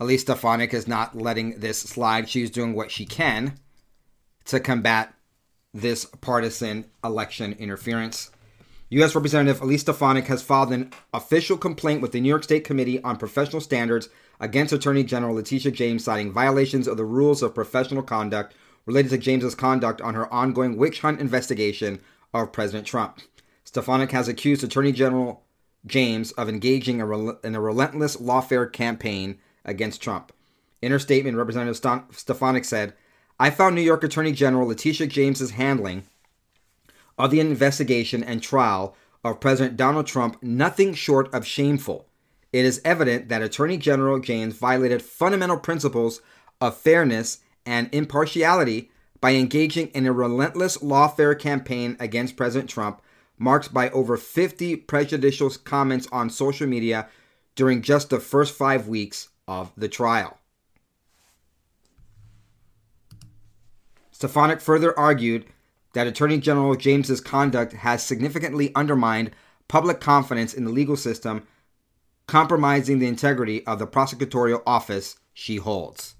Elise 0.00 0.22
Stefanik 0.22 0.74
is 0.74 0.86
not 0.86 1.16
letting 1.16 1.58
this 1.60 1.78
slide. 1.78 2.28
She's 2.28 2.50
doing 2.50 2.74
what 2.74 2.90
she 2.90 3.06
can 3.06 3.58
to 4.44 4.60
combat 4.60 5.14
this 5.72 6.04
partisan 6.04 6.84
election 7.02 7.54
interference. 7.54 8.30
U.S. 8.90 9.14
Representative 9.14 9.60
Elise 9.60 9.82
Stefanik 9.82 10.26
has 10.26 10.42
filed 10.42 10.72
an 10.72 10.92
official 11.12 11.58
complaint 11.58 12.00
with 12.00 12.12
the 12.12 12.20
New 12.20 12.28
York 12.28 12.44
State 12.44 12.64
Committee 12.64 13.02
on 13.02 13.16
Professional 13.16 13.60
Standards 13.60 14.08
against 14.40 14.72
Attorney 14.72 15.04
General 15.04 15.34
Letitia 15.34 15.72
James, 15.72 16.04
citing 16.04 16.32
violations 16.32 16.86
of 16.88 16.96
the 16.96 17.04
rules 17.04 17.42
of 17.42 17.54
professional 17.54 18.02
conduct 18.02 18.54
related 18.86 19.10
to 19.10 19.18
James's 19.18 19.54
conduct 19.54 20.00
on 20.00 20.14
her 20.14 20.32
ongoing 20.32 20.76
witch 20.76 21.00
hunt 21.00 21.20
investigation 21.20 22.00
of 22.32 22.52
President 22.52 22.86
Trump. 22.86 23.18
Stefanik 23.64 24.12
has 24.12 24.28
accused 24.28 24.64
Attorney 24.64 24.92
General 24.92 25.44
James 25.86 26.32
of 26.32 26.48
engaging 26.48 27.00
in 27.00 27.54
a 27.54 27.60
relentless 27.60 28.16
lawfare 28.16 28.70
campaign 28.72 29.38
against 29.64 30.02
Trump. 30.02 30.32
In 30.80 30.92
her 30.92 30.98
statement, 30.98 31.36
Representative 31.36 32.04
Stefanik 32.12 32.64
said, 32.64 32.94
I 33.38 33.50
found 33.50 33.74
New 33.74 33.82
York 33.82 34.02
Attorney 34.02 34.32
General 34.32 34.68
Letitia 34.68 35.06
James's 35.06 35.52
handling 35.52 36.04
of 37.16 37.30
the 37.30 37.40
investigation 37.40 38.22
and 38.22 38.42
trial 38.42 38.96
of 39.24 39.40
President 39.40 39.76
Donald 39.76 40.06
Trump 40.06 40.42
nothing 40.42 40.94
short 40.94 41.32
of 41.34 41.46
shameful. 41.46 42.06
It 42.52 42.64
is 42.64 42.80
evident 42.84 43.28
that 43.28 43.42
Attorney 43.42 43.76
General 43.76 44.20
James 44.20 44.54
violated 44.54 45.02
fundamental 45.02 45.58
principles 45.58 46.20
of 46.60 46.76
fairness 46.76 47.38
and 47.66 47.88
impartiality 47.92 48.90
by 49.20 49.32
engaging 49.32 49.88
in 49.88 50.06
a 50.06 50.12
relentless 50.12 50.78
lawfare 50.78 51.38
campaign 51.38 51.96
against 52.00 52.36
President 52.36 52.70
Trump, 52.70 53.02
marked 53.38 53.72
by 53.72 53.88
over 53.90 54.16
50 54.16 54.76
prejudicial 54.76 55.50
comments 55.50 56.08
on 56.12 56.30
social 56.30 56.66
media 56.66 57.08
during 57.54 57.82
just 57.82 58.10
the 58.10 58.20
first 58.20 58.54
five 58.54 58.88
weeks 58.88 59.28
of 59.46 59.72
the 59.76 59.88
trial. 59.88 60.38
Stefanik 64.10 64.60
further 64.60 64.98
argued 64.98 65.46
that 65.94 66.06
Attorney 66.06 66.38
General 66.38 66.74
James's 66.74 67.20
conduct 67.20 67.72
has 67.72 68.02
significantly 68.02 68.74
undermined 68.74 69.30
public 69.68 70.00
confidence 70.00 70.54
in 70.54 70.64
the 70.64 70.70
legal 70.70 70.96
system, 70.96 71.46
compromising 72.26 72.98
the 72.98 73.06
integrity 73.06 73.64
of 73.66 73.78
the 73.78 73.86
prosecutorial 73.86 74.62
office 74.66 75.16
she 75.32 75.56
holds. 75.56 76.16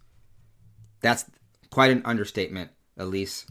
That's 1.01 1.25
quite 1.71 1.91
an 1.91 2.03
understatement, 2.05 2.71
Elise. 2.97 3.47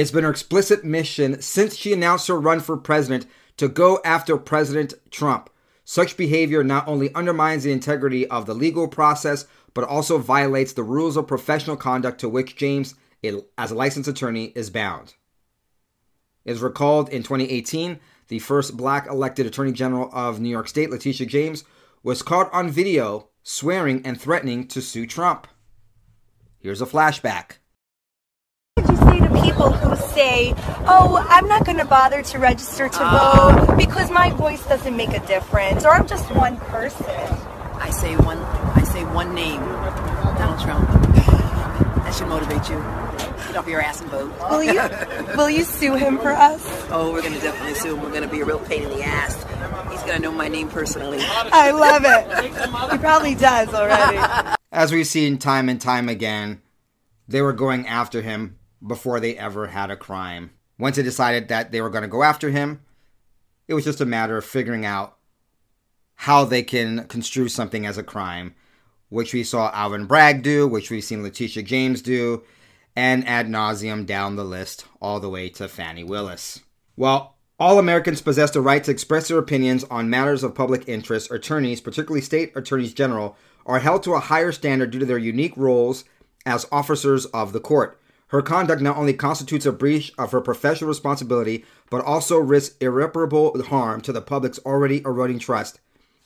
It's 0.00 0.10
been 0.10 0.24
her 0.24 0.30
explicit 0.30 0.82
mission 0.82 1.42
since 1.42 1.76
she 1.76 1.92
announced 1.92 2.28
her 2.28 2.40
run 2.40 2.60
for 2.60 2.78
president 2.78 3.26
to 3.58 3.68
go 3.68 4.00
after 4.02 4.38
President 4.38 4.94
Trump. 5.10 5.50
Such 5.84 6.16
behavior 6.16 6.64
not 6.64 6.88
only 6.88 7.14
undermines 7.14 7.64
the 7.64 7.72
integrity 7.72 8.26
of 8.26 8.46
the 8.46 8.54
legal 8.54 8.88
process, 8.88 9.44
but 9.74 9.84
also 9.84 10.16
violates 10.16 10.72
the 10.72 10.82
rules 10.82 11.18
of 11.18 11.26
professional 11.26 11.76
conduct 11.76 12.18
to 12.20 12.30
which 12.30 12.56
James, 12.56 12.94
as 13.58 13.70
a 13.70 13.74
licensed 13.74 14.08
attorney, 14.08 14.54
is 14.54 14.70
bound. 14.70 15.16
It 16.46 16.52
is 16.52 16.62
recalled 16.62 17.10
in 17.10 17.22
2018, 17.22 18.00
the 18.28 18.38
first 18.38 18.78
black 18.78 19.06
elected 19.06 19.44
Attorney 19.44 19.72
General 19.72 20.08
of 20.14 20.40
New 20.40 20.48
York 20.48 20.68
State, 20.68 20.88
Letitia 20.88 21.26
James, 21.26 21.62
was 22.02 22.22
caught 22.22 22.50
on 22.54 22.70
video 22.70 23.28
swearing 23.42 24.00
and 24.06 24.18
threatening 24.18 24.66
to 24.68 24.80
sue 24.80 25.06
Trump. 25.06 25.46
Here's 26.58 26.80
a 26.80 26.86
flashback. 26.86 27.59
People 29.60 29.72
who 29.72 29.96
say, 30.14 30.54
oh, 30.86 31.24
I'm 31.28 31.46
not 31.46 31.64
going 31.64 31.78
to 31.78 31.84
bother 31.84 32.22
to 32.22 32.38
register 32.38 32.88
to 32.88 32.98
ah. 33.00 33.66
vote 33.66 33.76
because 33.76 34.10
my 34.10 34.30
voice 34.30 34.64
doesn't 34.66 34.96
make 34.96 35.10
a 35.10 35.24
difference, 35.26 35.84
or 35.84 35.90
I'm 35.90 36.06
just 36.06 36.34
one 36.34 36.56
person? 36.56 37.06
I 37.74 37.90
say 37.90 38.16
one, 38.16 38.38
I 38.38 38.82
say 38.84 39.04
one 39.04 39.34
name, 39.34 39.60
Donald 39.60 40.60
Trump. 40.60 40.88
That 40.88 42.14
should 42.16 42.28
motivate 42.28 42.68
you. 42.70 42.76
Get 43.46 43.56
off 43.56 43.66
your 43.66 43.82
ass 43.82 44.00
and 44.00 44.10
vote. 44.10 44.32
Will 44.50 44.62
you, 44.62 44.80
will 45.36 45.50
you 45.50 45.64
sue 45.64 45.94
him 45.94 46.18
for 46.18 46.30
us? 46.30 46.64
Oh, 46.90 47.12
we're 47.12 47.22
going 47.22 47.34
to 47.34 47.40
definitely 47.40 47.74
sue 47.74 47.96
him. 47.96 48.02
We're 48.02 48.10
going 48.10 48.22
to 48.22 48.28
be 48.28 48.40
a 48.40 48.44
real 48.44 48.60
pain 48.60 48.82
in 48.82 48.90
the 48.90 49.02
ass. 49.02 49.34
He's 49.90 50.00
going 50.02 50.16
to 50.16 50.22
know 50.22 50.32
my 50.32 50.48
name 50.48 50.68
personally. 50.68 51.18
I 51.20 51.70
love 51.70 52.04
it. 52.06 52.92
He 52.92 52.98
probably 52.98 53.34
does 53.34 53.68
already. 53.74 54.56
As 54.72 54.92
we've 54.92 55.06
seen 55.06 55.38
time 55.38 55.68
and 55.68 55.80
time 55.80 56.08
again, 56.08 56.62
they 57.28 57.42
were 57.42 57.52
going 57.52 57.86
after 57.86 58.22
him 58.22 58.59
before 58.86 59.20
they 59.20 59.36
ever 59.36 59.68
had 59.68 59.90
a 59.90 59.96
crime. 59.96 60.50
Once 60.78 60.96
they 60.96 61.02
decided 61.02 61.48
that 61.48 61.72
they 61.72 61.80
were 61.80 61.90
going 61.90 62.02
to 62.02 62.08
go 62.08 62.22
after 62.22 62.50
him, 62.50 62.80
it 63.68 63.74
was 63.74 63.84
just 63.84 64.00
a 64.00 64.06
matter 64.06 64.36
of 64.36 64.44
figuring 64.44 64.84
out 64.84 65.16
how 66.16 66.44
they 66.44 66.62
can 66.62 67.06
construe 67.08 67.48
something 67.48 67.86
as 67.86 67.98
a 67.98 68.02
crime, 68.02 68.54
which 69.08 69.32
we 69.32 69.44
saw 69.44 69.70
Alvin 69.72 70.06
Bragg 70.06 70.42
do, 70.42 70.66
which 70.66 70.90
we've 70.90 71.04
seen 71.04 71.22
Letitia 71.22 71.62
James 71.62 72.02
do, 72.02 72.42
and 72.96 73.26
ad 73.28 73.48
nauseum 73.48 74.04
down 74.04 74.36
the 74.36 74.44
list, 74.44 74.86
all 75.00 75.20
the 75.20 75.30
way 75.30 75.48
to 75.50 75.68
Fani 75.68 76.04
Willis. 76.04 76.60
Well, 76.96 77.36
all 77.58 77.78
Americans 77.78 78.22
possess 78.22 78.50
the 78.50 78.60
right 78.62 78.82
to 78.84 78.90
express 78.90 79.28
their 79.28 79.38
opinions 79.38 79.84
on 79.84 80.08
matters 80.08 80.42
of 80.42 80.54
public 80.54 80.88
interest. 80.88 81.30
Attorneys, 81.30 81.80
particularly 81.80 82.22
state 82.22 82.52
attorneys 82.56 82.94
general, 82.94 83.36
are 83.66 83.80
held 83.80 84.02
to 84.04 84.14
a 84.14 84.20
higher 84.20 84.50
standard 84.50 84.90
due 84.90 84.98
to 84.98 85.06
their 85.06 85.18
unique 85.18 85.56
roles 85.56 86.04
as 86.46 86.66
officers 86.72 87.26
of 87.26 87.52
the 87.52 87.60
court. 87.60 87.99
Her 88.30 88.42
conduct 88.42 88.80
not 88.80 88.96
only 88.96 89.12
constitutes 89.12 89.66
a 89.66 89.72
breach 89.72 90.12
of 90.16 90.30
her 90.30 90.40
professional 90.40 90.88
responsibility, 90.88 91.64
but 91.90 92.04
also 92.04 92.38
risks 92.38 92.76
irreparable 92.80 93.60
harm 93.64 94.00
to 94.02 94.12
the 94.12 94.22
public's 94.22 94.60
already 94.60 95.02
eroding 95.04 95.40
trust 95.40 95.80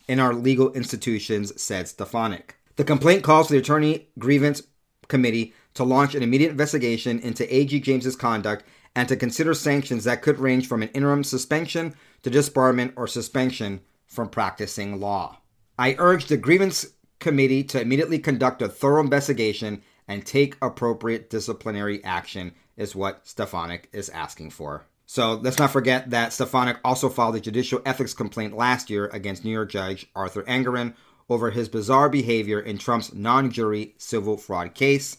in 0.07 0.19
our 0.19 0.31
legal 0.31 0.71
institutions, 0.73 1.59
said 1.59 1.87
Stefanik. 1.87 2.57
The 2.75 2.83
complaint 2.83 3.23
calls 3.23 3.47
for 3.47 3.53
the 3.53 3.59
Attorney 3.59 4.07
Grievance 4.19 4.61
Committee 5.07 5.55
to 5.73 5.83
launch 5.83 6.13
an 6.13 6.21
immediate 6.21 6.51
investigation 6.51 7.17
into 7.19 7.53
AG 7.53 7.79
James's 7.79 8.15
conduct 8.15 8.65
and 8.95 9.09
to 9.09 9.15
consider 9.15 9.55
sanctions 9.55 10.03
that 10.03 10.21
could 10.21 10.37
range 10.37 10.67
from 10.67 10.83
an 10.83 10.89
interim 10.89 11.23
suspension 11.23 11.95
to 12.21 12.29
disbarment 12.29 12.93
or 12.95 13.07
suspension 13.07 13.81
from 14.05 14.29
practicing 14.29 14.99
law. 14.99 15.39
I 15.79 15.95
urge 15.97 16.27
the 16.27 16.37
Grievance 16.37 16.85
Committee 17.19 17.63
to 17.63 17.81
immediately 17.81 18.19
conduct 18.19 18.61
a 18.61 18.69
thorough 18.69 19.01
investigation 19.01 19.81
and 20.07 20.25
take 20.25 20.57
appropriate 20.61 21.29
disciplinary 21.29 22.03
action, 22.03 22.53
is 22.77 22.95
what 22.95 23.25
Stefanik 23.27 23.89
is 23.91 24.09
asking 24.09 24.51
for. 24.51 24.85
So 25.05 25.33
let's 25.33 25.59
not 25.59 25.71
forget 25.71 26.09
that 26.09 26.33
Stefanik 26.33 26.77
also 26.83 27.09
filed 27.09 27.35
a 27.35 27.39
judicial 27.39 27.81
ethics 27.85 28.13
complaint 28.13 28.57
last 28.57 28.89
year 28.89 29.07
against 29.07 29.45
New 29.45 29.51
York 29.51 29.69
Judge 29.69 30.07
Arthur 30.15 30.43
Engoron 30.43 30.95
over 31.29 31.51
his 31.51 31.69
bizarre 31.69 32.09
behavior 32.09 32.59
in 32.59 32.77
Trump's 32.77 33.13
non 33.13 33.51
jury 33.51 33.95
civil 33.97 34.37
fraud 34.37 34.73
case. 34.73 35.17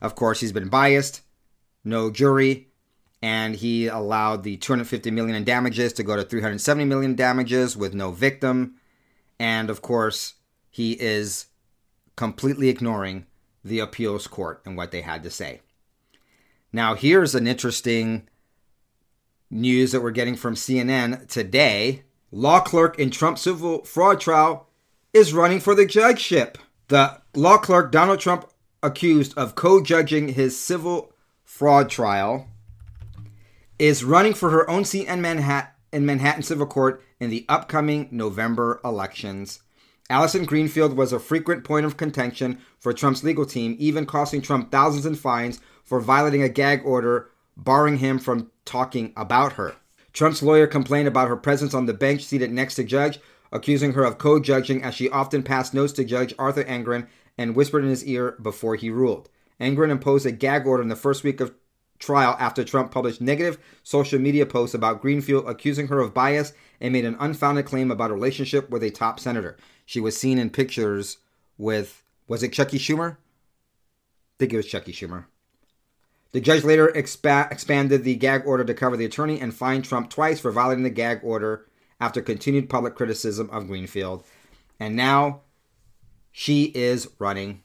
Of 0.00 0.14
course, 0.14 0.40
he's 0.40 0.52
been 0.52 0.68
biased, 0.68 1.22
no 1.84 2.10
jury, 2.10 2.68
and 3.22 3.54
he 3.54 3.86
allowed 3.86 4.42
the 4.42 4.56
250 4.56 5.10
million 5.10 5.36
in 5.36 5.44
damages 5.44 5.92
to 5.94 6.02
go 6.02 6.16
to 6.16 6.24
370 6.24 6.84
million 6.84 7.14
damages 7.14 7.76
with 7.76 7.94
no 7.94 8.10
victim. 8.10 8.76
And 9.38 9.70
of 9.70 9.82
course, 9.82 10.34
he 10.70 10.92
is 10.92 11.46
completely 12.16 12.68
ignoring 12.68 13.26
the 13.64 13.80
appeals 13.80 14.26
court 14.26 14.62
and 14.64 14.76
what 14.76 14.90
they 14.90 15.02
had 15.02 15.22
to 15.22 15.30
say. 15.30 15.60
Now, 16.72 16.94
here's 16.94 17.34
an 17.34 17.46
interesting 17.46 18.28
news 19.50 19.92
that 19.92 20.02
we're 20.02 20.12
getting 20.12 20.36
from 20.36 20.54
CNN 20.54 21.28
today. 21.28 22.04
Law 22.30 22.60
clerk 22.60 22.98
in 22.98 23.10
Trump 23.10 23.38
civil 23.38 23.84
fraud 23.84 24.20
trial 24.20 24.68
is 25.12 25.34
running 25.34 25.60
for 25.60 25.74
the 25.74 25.86
judgeship. 25.86 26.58
The 26.88 27.20
law 27.34 27.58
clerk, 27.58 27.90
Donald 27.90 28.20
Trump, 28.20 28.48
accused 28.82 29.36
of 29.36 29.54
co 29.54 29.82
judging 29.82 30.28
his 30.28 30.58
civil 30.58 31.12
fraud 31.44 31.90
trial, 31.90 32.48
is 33.78 34.04
running 34.04 34.34
for 34.34 34.50
her 34.50 34.68
own 34.70 34.84
seat 34.84 35.08
in 35.08 35.20
Manhattan, 35.20 35.70
in 35.92 36.06
Manhattan 36.06 36.42
Civil 36.42 36.66
Court 36.66 37.02
in 37.18 37.30
the 37.30 37.44
upcoming 37.48 38.08
November 38.10 38.80
elections. 38.84 39.60
Allison 40.10 40.44
Greenfield 40.44 40.96
was 40.96 41.12
a 41.12 41.20
frequent 41.20 41.62
point 41.62 41.86
of 41.86 41.96
contention 41.96 42.58
for 42.80 42.92
Trump's 42.92 43.22
legal 43.22 43.46
team, 43.46 43.76
even 43.78 44.06
costing 44.06 44.42
Trump 44.42 44.72
thousands 44.72 45.06
in 45.06 45.14
fines 45.14 45.60
for 45.84 46.00
violating 46.00 46.42
a 46.42 46.48
gag 46.48 46.82
order 46.84 47.30
barring 47.56 47.98
him 47.98 48.18
from 48.18 48.50
talking 48.64 49.12
about 49.16 49.52
her. 49.52 49.76
Trump's 50.12 50.42
lawyer 50.42 50.66
complained 50.66 51.06
about 51.06 51.28
her 51.28 51.36
presence 51.36 51.74
on 51.74 51.86
the 51.86 51.94
bench 51.94 52.24
seated 52.24 52.50
next 52.50 52.74
to 52.74 52.82
Judge, 52.82 53.20
accusing 53.52 53.92
her 53.92 54.02
of 54.02 54.18
co 54.18 54.40
judging 54.40 54.82
as 54.82 54.96
she 54.96 55.08
often 55.10 55.44
passed 55.44 55.74
notes 55.74 55.92
to 55.92 56.04
Judge 56.04 56.34
Arthur 56.40 56.64
Engoron 56.64 57.06
and 57.38 57.54
whispered 57.54 57.84
in 57.84 57.90
his 57.90 58.04
ear 58.04 58.36
before 58.42 58.74
he 58.74 58.90
ruled. 58.90 59.28
Engoron 59.60 59.90
imposed 59.90 60.26
a 60.26 60.32
gag 60.32 60.66
order 60.66 60.82
in 60.82 60.88
the 60.88 60.96
first 60.96 61.22
week 61.22 61.40
of 61.40 61.54
trial 62.00 62.34
after 62.40 62.64
Trump 62.64 62.90
published 62.90 63.20
negative 63.20 63.58
social 63.84 64.18
media 64.18 64.44
posts 64.44 64.74
about 64.74 65.00
Greenfield, 65.00 65.48
accusing 65.48 65.86
her 65.86 66.00
of 66.00 66.12
bias 66.12 66.52
and 66.80 66.92
made 66.92 67.04
an 67.04 67.16
unfounded 67.20 67.66
claim 67.66 67.90
about 67.90 68.10
a 68.10 68.14
relationship 68.14 68.68
with 68.70 68.82
a 68.82 68.90
top 68.90 69.20
senator. 69.20 69.56
She 69.86 70.00
was 70.00 70.16
seen 70.16 70.38
in 70.38 70.50
pictures 70.50 71.18
with, 71.58 72.02
was 72.26 72.42
it 72.42 72.52
Chucky 72.52 72.78
Schumer? 72.78 73.12
I 73.12 73.16
think 74.38 74.52
it 74.52 74.56
was 74.56 74.66
Chucky 74.66 74.92
Schumer. 74.92 75.26
The 76.32 76.40
judge 76.40 76.64
later 76.64 76.88
expa- 76.88 77.50
expanded 77.50 78.04
the 78.04 78.14
gag 78.14 78.46
order 78.46 78.64
to 78.64 78.74
cover 78.74 78.96
the 78.96 79.04
attorney 79.04 79.40
and 79.40 79.54
fined 79.54 79.84
Trump 79.84 80.10
twice 80.10 80.40
for 80.40 80.50
violating 80.50 80.84
the 80.84 80.90
gag 80.90 81.20
order 81.22 81.66
after 82.00 82.22
continued 82.22 82.70
public 82.70 82.94
criticism 82.94 83.50
of 83.50 83.66
Greenfield. 83.66 84.24
And 84.78 84.96
now 84.96 85.42
she 86.30 86.66
is 86.66 87.08
running. 87.18 87.62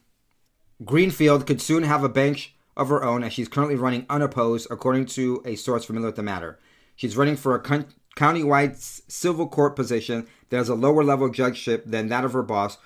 Greenfield 0.84 1.46
could 1.46 1.62
soon 1.62 1.84
have 1.84 2.04
a 2.04 2.08
bench 2.08 2.55
of 2.76 2.88
her 2.88 3.02
own 3.02 3.24
as 3.24 3.32
she's 3.32 3.48
currently 3.48 3.76
running 3.76 4.06
unopposed, 4.10 4.66
according 4.70 5.06
to 5.06 5.42
a 5.44 5.56
source 5.56 5.84
familiar 5.84 6.08
with 6.08 6.16
the 6.16 6.22
matter. 6.22 6.58
She's 6.94 7.16
running 7.16 7.36
for 7.36 7.54
a 7.54 7.60
con- 7.60 7.86
countywide 8.16 8.76
civil 9.10 9.48
court 9.48 9.76
position 9.76 10.26
that 10.48 10.56
has 10.56 10.68
a 10.68 10.74
lower 10.74 11.04
level 11.04 11.28
judgeship 11.28 11.84
than 11.86 12.08
that 12.08 12.24
of 12.24 12.32
her 12.32 12.42
boss, 12.42 12.78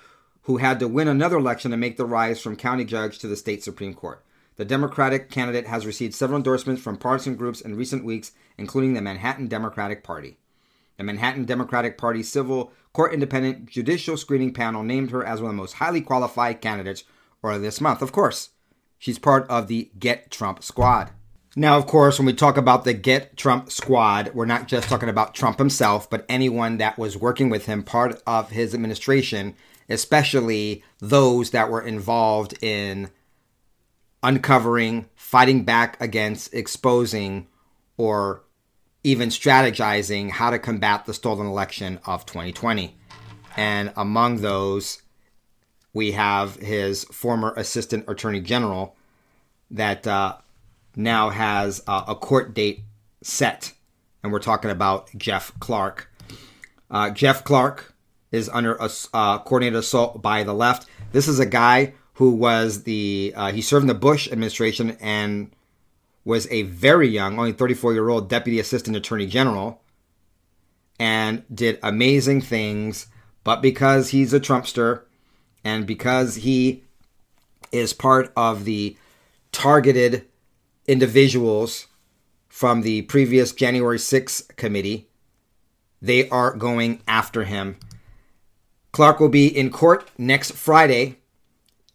who 0.43 0.57
had 0.57 0.79
to 0.79 0.87
win 0.87 1.07
another 1.07 1.37
election 1.37 1.71
to 1.71 1.77
make 1.77 1.97
the 1.97 2.05
rise 2.05 2.41
from 2.41 2.55
county 2.55 2.85
judge 2.85 3.19
to 3.19 3.27
the 3.27 3.35
state 3.35 3.63
Supreme 3.63 3.93
Court. 3.93 4.23
The 4.57 4.65
Democratic 4.65 5.29
candidate 5.29 5.67
has 5.67 5.85
received 5.85 6.13
several 6.13 6.37
endorsements 6.37 6.81
from 6.81 6.97
partisan 6.97 7.35
groups 7.35 7.61
in 7.61 7.75
recent 7.75 8.03
weeks, 8.03 8.31
including 8.57 8.93
the 8.93 9.01
Manhattan 9.01 9.47
Democratic 9.47 10.03
Party. 10.03 10.37
The 10.97 11.03
Manhattan 11.03 11.45
Democratic 11.45 11.97
Party 11.97 12.21
Civil 12.21 12.71
Court 12.93 13.13
Independent 13.13 13.67
Judicial 13.67 14.17
Screening 14.17 14.53
Panel 14.53 14.83
named 14.83 15.11
her 15.11 15.25
as 15.25 15.41
one 15.41 15.51
of 15.51 15.55
the 15.55 15.61
most 15.61 15.73
highly 15.73 16.01
qualified 16.01 16.61
candidates 16.61 17.03
earlier 17.43 17.59
this 17.59 17.81
month. 17.81 18.01
Of 18.01 18.11
course, 18.11 18.49
she's 19.01 19.17
part 19.17 19.49
of 19.49 19.67
the 19.67 19.89
Get 19.97 20.29
Trump 20.29 20.63
Squad. 20.63 21.09
Now, 21.55 21.75
of 21.75 21.87
course, 21.87 22.19
when 22.19 22.27
we 22.27 22.33
talk 22.33 22.55
about 22.55 22.83
the 22.83 22.93
Get 22.93 23.35
Trump 23.35 23.71
Squad, 23.71 24.31
we're 24.35 24.45
not 24.45 24.67
just 24.67 24.87
talking 24.87 25.09
about 25.09 25.33
Trump 25.33 25.57
himself, 25.57 26.07
but 26.07 26.23
anyone 26.29 26.77
that 26.77 26.99
was 26.99 27.17
working 27.17 27.49
with 27.49 27.65
him, 27.65 27.81
part 27.81 28.21
of 28.27 28.51
his 28.51 28.75
administration, 28.75 29.55
especially 29.89 30.83
those 30.99 31.49
that 31.49 31.71
were 31.71 31.81
involved 31.81 32.53
in 32.63 33.09
uncovering, 34.21 35.09
fighting 35.15 35.65
back 35.65 35.99
against, 35.99 36.53
exposing, 36.53 37.47
or 37.97 38.43
even 39.03 39.29
strategizing 39.29 40.29
how 40.29 40.51
to 40.51 40.59
combat 40.59 41.05
the 41.05 41.13
stolen 41.13 41.47
election 41.47 41.99
of 42.05 42.27
2020. 42.27 42.95
And 43.57 43.91
among 43.97 44.37
those, 44.41 45.01
we 45.93 46.13
have 46.13 46.55
his 46.57 47.03
former 47.05 47.53
assistant 47.57 48.05
attorney 48.07 48.41
general 48.41 48.95
that 49.69 50.05
uh, 50.07 50.37
now 50.95 51.29
has 51.29 51.83
uh, 51.87 52.03
a 52.07 52.15
court 52.15 52.53
date 52.53 52.83
set. 53.21 53.73
And 54.23 54.31
we're 54.31 54.39
talking 54.39 54.71
about 54.71 55.09
Jeff 55.17 55.57
Clark. 55.59 56.09
Uh, 56.89 57.09
Jeff 57.09 57.43
Clark 57.43 57.93
is 58.31 58.49
under 58.49 58.75
a 58.75 58.89
uh, 59.13 59.39
coordinated 59.39 59.79
assault 59.79 60.21
by 60.21 60.43
the 60.43 60.53
left. 60.53 60.87
This 61.11 61.27
is 61.27 61.39
a 61.39 61.45
guy 61.45 61.93
who 62.13 62.31
was 62.31 62.83
the, 62.83 63.33
uh, 63.35 63.51
he 63.51 63.61
served 63.61 63.83
in 63.83 63.87
the 63.87 63.93
Bush 63.93 64.31
administration 64.31 64.97
and 65.01 65.51
was 66.23 66.47
a 66.51 66.63
very 66.63 67.07
young, 67.07 67.39
only 67.39 67.51
34 67.51 67.93
year 67.93 68.09
old 68.09 68.29
deputy 68.29 68.59
assistant 68.59 68.95
attorney 68.95 69.25
general 69.25 69.81
and 70.99 71.43
did 71.53 71.79
amazing 71.81 72.41
things. 72.41 73.07
But 73.43 73.61
because 73.61 74.09
he's 74.09 74.33
a 74.33 74.39
Trumpster 74.39 75.03
and 75.63 75.85
because 75.85 76.35
he 76.35 76.83
is 77.71 77.93
part 77.93 78.31
of 78.35 78.65
the 78.65 78.97
targeted 79.51 80.25
individuals 80.87 81.87
from 82.49 82.81
the 82.81 83.03
previous 83.03 83.53
January 83.53 83.97
6th 83.97 84.55
committee, 84.55 85.07
they 86.01 86.27
are 86.29 86.53
going 86.55 87.01
after 87.07 87.43
him. 87.43 87.77
Clark 88.91 89.19
will 89.19 89.29
be 89.29 89.47
in 89.47 89.69
court 89.69 90.09
next 90.17 90.51
Friday 90.51 91.17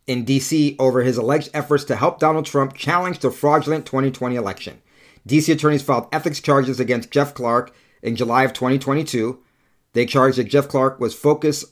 in 0.07 0.24
D.C. 0.24 0.76
over 0.79 1.02
his 1.02 1.18
alleged 1.18 1.50
efforts 1.52 1.85
to 1.85 1.96
help 1.96 2.18
Donald 2.18 2.46
Trump 2.46 2.74
challenge 2.74 3.18
the 3.18 3.31
fraudulent 3.31 3.85
2020 3.85 4.37
election. 4.37 4.81
D.C. 5.26 5.52
attorneys 5.52 5.83
filed 5.83 6.09
ethics 6.12 6.40
charges 6.40 6.79
against 6.79 7.11
Jeff 7.11 7.35
Clark 7.35 7.74
in 8.02 8.16
July 8.16 8.44
of 8.44 8.52
2022. 8.52 9.38
They 9.92 10.07
charged 10.07 10.38
that 10.38 10.44
Jeff 10.44 10.68
Clark 10.68 11.00
was 11.00 11.14
focused. 11.14 11.64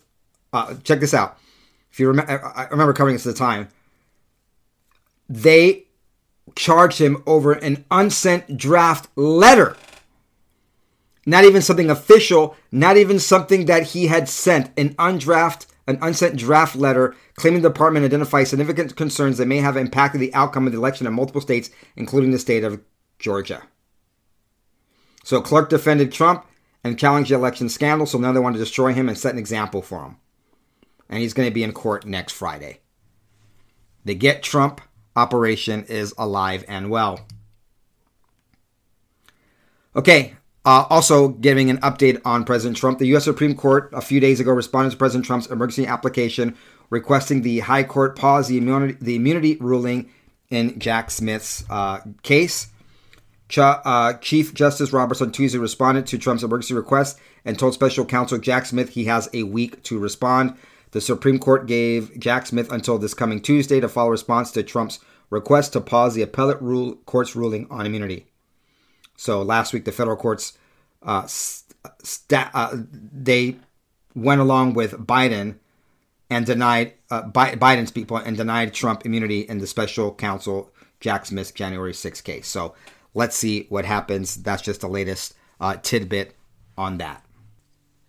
Uh, 0.52 0.74
check 0.83 1.00
this 1.00 1.14
out. 1.14 1.38
If 1.94 2.00
you 2.00 2.09
remember, 2.09 2.44
I 2.44 2.66
remember 2.72 2.92
covering 2.92 3.14
this 3.14 3.24
at 3.24 3.35
the 3.35 3.38
time. 3.38 3.68
They 5.28 5.85
charged 6.57 6.98
him 6.98 7.22
over 7.24 7.52
an 7.52 7.85
unsent 7.88 8.57
draft 8.57 9.09
letter. 9.16 9.76
Not 11.24 11.44
even 11.44 11.62
something 11.62 11.90
official, 11.90 12.57
not 12.72 12.96
even 12.96 13.20
something 13.20 13.66
that 13.66 13.85
he 13.85 14.09
had 14.09 14.28
sent, 14.28 14.76
an 14.76 14.94
undraft, 14.94 15.66
an 15.87 16.00
unsent 16.02 16.37
draft 16.37 16.74
letter 16.74 17.14
claiming 17.37 17.62
the 17.62 17.68
department 17.68 18.04
identifies 18.04 18.50
significant 18.50 18.96
concerns 18.96 19.38
that 19.38 19.46
may 19.46 19.59
have 19.59 19.76
impacted 19.76 20.20
the 20.20 20.35
outcome 20.35 20.66
of 20.66 20.72
the 20.72 20.78
election 20.80 21.07
in 21.07 21.12
multiple 21.12 21.40
states, 21.40 21.70
including 21.94 22.33
the 22.33 22.40
state 22.40 22.64
of 22.64 22.80
Georgia. 23.20 23.62
So 25.22 25.40
Clark 25.40 25.68
defended 25.68 26.11
Trump 26.11 26.44
and 26.83 26.98
challenged 26.98 27.30
the 27.30 27.37
election 27.37 27.68
scandal, 27.68 28.09
so 28.09 28.18
now 28.18 28.33
they 28.33 28.40
want 28.40 28.57
to 28.57 28.61
destroy 28.61 28.92
him 28.92 29.09
and 29.09 29.16
set 29.16 29.35
an 29.35 29.38
example 29.38 29.80
for 29.80 30.02
him. 30.02 30.16
And 31.09 31.21
he's 31.21 31.35
going 31.35 31.49
to 31.49 31.55
be 31.55 31.62
in 31.62 31.73
court 31.73 32.07
next 32.07 32.33
Friday. 32.33 32.81
The 34.05 34.14
Get 34.14 34.43
Trump 34.43 34.81
operation 35.17 35.85
is 35.85 36.14
alive 36.19 36.64
and 36.69 36.90
well. 36.90 37.27
Okay, 39.97 40.35
uh, 40.64 40.87
also, 40.88 41.29
giving 41.29 41.69
an 41.69 41.77
update 41.79 42.21
on 42.25 42.45
President 42.45 42.79
Trump, 42.79 42.99
the 42.99 43.07
U.S. 43.09 43.25
Supreme 43.25 43.55
Court 43.55 43.90
a 43.93 44.01
few 44.01 44.19
days 44.19 44.40
ago 44.40 44.51
responded 44.51 44.90
to 44.90 44.97
President 44.97 45.27
Trump's 45.27 45.47
emergency 45.47 45.87
application 45.87 46.57
requesting 46.88 47.43
the 47.43 47.61
High 47.61 47.83
Court 47.83 48.17
pause 48.17 48.49
the 48.49 48.57
immunity, 48.57 48.97
the 49.01 49.17
immunity 49.17 49.57
ruling 49.57 50.11
in 50.49 50.79
Jack 50.79 51.11
Smith's 51.11 51.64
uh, 51.69 52.01
case. 52.23 52.69
Ch- 53.49 53.59
uh, 53.59 54.14
Chief 54.14 54.55
Justice 54.55 54.93
Roberts 54.93 55.21
on 55.21 55.33
Tuesday 55.33 55.59
responded 55.59 56.07
to 56.07 56.19
Trump's 56.19 56.45
emergency 56.45 56.73
request 56.73 57.19
and 57.45 57.59
told 57.59 57.75
Special 57.75 58.07
Counsel 58.07 58.38
Jack 58.38 58.64
Smith 58.64 58.90
he 58.90 59.05
has 59.05 59.29
a 59.35 59.43
week 59.43 59.83
to 59.83 59.99
respond. 59.99 60.57
The 60.94 61.00
Supreme 61.00 61.40
Court 61.40 61.66
gave 61.66 62.16
Jack 62.20 62.46
Smith 62.46 62.70
until 62.70 62.98
this 62.98 63.14
coming 63.14 63.40
Tuesday 63.40 63.80
to 63.80 63.88
file 63.88 64.07
a 64.07 64.11
response 64.12 64.52
to 64.52 64.62
Trump's 64.62 65.00
request 65.28 65.72
to 65.72 65.80
pause 65.80 66.14
the 66.14 66.22
appellate 66.22 66.62
rule, 66.62 66.94
court's 67.04 67.35
ruling 67.35 67.66
on 67.68 67.85
immunity. 67.85 68.26
So 69.16 69.42
last 69.42 69.72
week, 69.72 69.87
the 69.87 69.90
federal 69.90 70.16
courts 70.16 70.57
uh, 71.02 71.26
uh, 72.30 72.76
they 73.12 73.57
went 74.14 74.40
along 74.40 74.74
with 74.74 74.92
Biden 75.04 75.57
and 76.30 76.46
denied 76.46 76.94
uh, 77.11 77.22
Bi- 77.22 77.57
Biden's 77.57 77.90
people 77.90 78.16
and 78.16 78.37
denied 78.37 78.72
Trump 78.72 79.04
immunity 79.04 79.40
in 79.40 79.59
the 79.59 79.66
special 79.66 80.14
counsel 80.14 80.72
Jack 81.00 81.26
Smith's 81.26 81.50
January 81.50 81.92
6th 81.92 82.22
case. 82.22 82.46
So 82.46 82.76
let's 83.14 83.35
see 83.35 83.66
what 83.68 83.85
happens. 83.85 84.37
That's 84.37 84.62
just 84.62 84.80
the 84.83 84.88
latest 84.88 85.35
uh, 85.61 85.74
tidbit 85.83 86.37
on 86.78 86.98
that. 86.98 87.24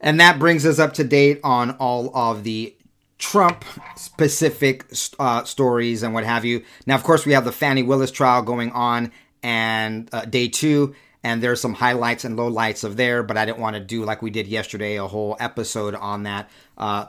And 0.06 0.20
that 0.20 0.38
brings 0.38 0.68
us 0.68 0.78
up 0.78 0.94
to 0.94 1.04
date 1.04 1.40
on 1.44 1.72
all 1.72 2.16
of 2.16 2.44
the 2.44 2.76
Trump 3.18 3.66
specific 3.96 4.86
uh, 5.18 5.44
stories 5.46 6.04
and 6.04 6.14
what 6.14 6.24
have 6.24 6.46
you. 6.46 6.64
Now, 6.86 6.94
of 6.94 7.04
course, 7.04 7.26
we 7.26 7.34
have 7.34 7.44
the 7.44 7.52
Fani 7.52 7.82
Willis 7.82 8.12
trial 8.12 8.44
going 8.44 8.72
on 8.72 9.12
and 9.42 10.08
uh, 10.14 10.26
day 10.26 10.48
two, 10.48 10.94
and 11.24 11.42
there's 11.42 11.60
some 11.60 11.74
highlights 11.74 12.24
and 12.24 12.38
lowlights 12.38 12.84
of 12.84 12.98
there, 12.98 13.24
but 13.24 13.36
I 13.36 13.46
didn't 13.46 13.58
want 13.58 13.78
to 13.78 13.80
do 13.80 14.06
like 14.06 14.22
we 14.22 14.30
did 14.30 14.46
yesterday, 14.46 14.98
a 14.98 15.08
whole 15.08 15.38
episode 15.40 15.96
on 15.96 16.24
that. 16.24 16.52
Uh, 16.78 17.08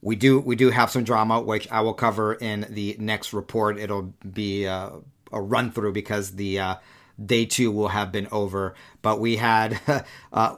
we 0.00 0.16
do 0.16 0.40
we 0.40 0.56
do 0.56 0.70
have 0.70 0.90
some 0.90 1.04
drama, 1.04 1.42
which 1.42 1.70
I 1.70 1.82
will 1.82 1.92
cover 1.92 2.32
in 2.32 2.66
the 2.70 2.96
next 2.98 3.34
report. 3.34 3.78
It'll 3.78 4.14
be 4.32 4.66
uh, 4.66 4.92
a 5.30 5.42
run 5.42 5.72
through 5.72 5.92
because 5.92 6.30
the 6.32 6.58
uh, 6.58 6.74
day 7.22 7.44
two 7.44 7.70
will 7.70 7.88
have 7.88 8.10
been 8.12 8.28
over. 8.32 8.74
But 9.02 9.20
we 9.20 9.36
had 9.36 9.78
uh, 10.32 10.56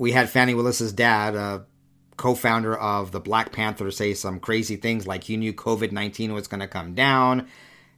we 0.00 0.12
had 0.12 0.30
Fani 0.30 0.54
Willis's 0.54 0.94
dad, 0.94 1.36
uh, 1.36 1.58
co-founder 2.16 2.74
of 2.74 3.12
the 3.12 3.20
Black 3.20 3.52
Panther, 3.52 3.90
say 3.90 4.14
some 4.14 4.40
crazy 4.40 4.76
things 4.76 5.06
like 5.06 5.24
he 5.24 5.36
knew 5.36 5.52
COVID 5.52 5.92
nineteen 5.92 6.32
was 6.32 6.48
going 6.48 6.60
to 6.60 6.66
come 6.66 6.94
down 6.94 7.46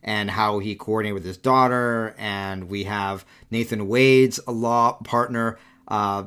and 0.03 0.29
how 0.29 0.59
he 0.59 0.75
coordinated 0.75 1.15
with 1.15 1.25
his 1.25 1.37
daughter. 1.37 2.12
And 2.19 2.69
we 2.69 2.85
have 2.85 3.25
Nathan 3.53 3.87
Wade's 3.87 4.41
a 4.49 4.51
law 4.51 4.95
partner 5.05 5.61
uh, 5.87 6.25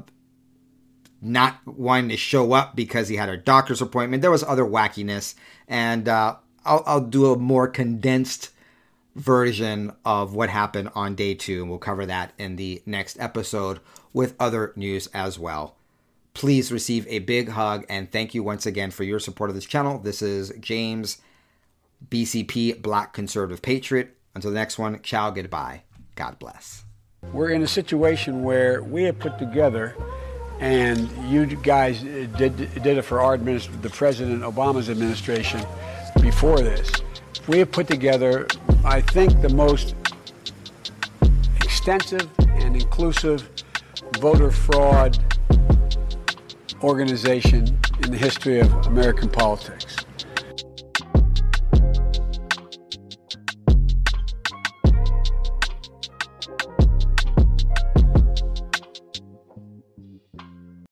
not 1.21 1.59
wanting 1.65 2.07
to 2.07 2.17
show 2.17 2.53
up 2.53 2.73
because 2.77 3.09
he 3.09 3.17
had 3.17 3.27
a 3.27 3.35
doctor's 3.35 3.81
appointment. 3.81 4.21
There 4.21 4.31
was 4.31 4.43
other 4.43 4.63
wackiness, 4.63 5.35
and 5.67 6.07
uh, 6.07 6.38
I'll, 6.63 6.83
I'll 6.85 7.01
do 7.01 7.33
a 7.33 7.38
more 7.38 7.67
condensed 7.67 8.51
version 9.13 9.91
of 10.05 10.33
what 10.33 10.49
happened 10.49 10.91
on 10.95 11.15
day 11.15 11.33
two, 11.33 11.61
and 11.61 11.69
we'll 11.69 11.79
cover 11.79 12.05
that 12.05 12.31
in 12.38 12.55
the 12.55 12.81
next 12.85 13.19
episode 13.19 13.81
with 14.15 14.34
other 14.39 14.71
news 14.78 15.08
as 15.08 15.38
well. 15.38 15.75
Please 16.34 16.71
receive 16.71 17.06
a 17.08 17.19
big 17.19 17.49
hug 17.49 17.86
and 17.89 18.10
thank 18.10 18.34
you 18.34 18.41
once 18.41 18.65
again 18.65 18.89
for 18.89 19.04
your 19.04 19.19
support 19.19 19.49
of 19.49 19.56
this 19.56 19.65
channel. 19.65 19.99
This 19.99 20.21
is 20.21 20.54
James 20.60 21.21
BCP, 22.10 22.82
Black 22.82 23.12
Conservative 23.12 23.62
Patriot. 23.62 24.15
Until 24.34 24.51
the 24.51 24.56
next 24.56 24.80
one, 24.80 25.01
ciao, 25.01 25.32
goodbye. 25.32 25.84
God 26.15 26.39
bless. 26.39 26.86
We're 27.34 27.49
in 27.49 27.62
a 27.62 27.67
situation 27.67 28.41
where 28.41 28.82
we 28.84 29.04
have 29.04 29.19
put 29.19 29.38
together, 29.38 29.95
and 30.60 31.10
you 31.30 31.45
guys 31.45 32.01
did, 32.01 32.56
did 32.58 32.97
it 32.97 33.01
for 33.01 33.19
our 33.19 33.34
administration, 33.34 33.82
the 33.82 33.89
President 33.89 34.43
Obama's 34.43 34.89
administration 34.89 35.62
before 36.21 36.60
this. 36.60 36.89
We 37.47 37.60
have 37.60 37.71
put 37.71 37.88
together, 37.88 38.47
I 38.86 39.01
think, 39.01 39.41
the 39.41 39.49
most 39.49 39.93
extensive 41.62 42.30
and 42.47 42.75
inclusive 42.75 43.49
voter 44.19 44.51
fraud 44.51 45.17
organization 46.83 47.79
in 48.03 48.11
the 48.11 48.17
history 48.17 48.59
of 48.59 48.71
American 48.87 49.29
politics. 49.29 50.04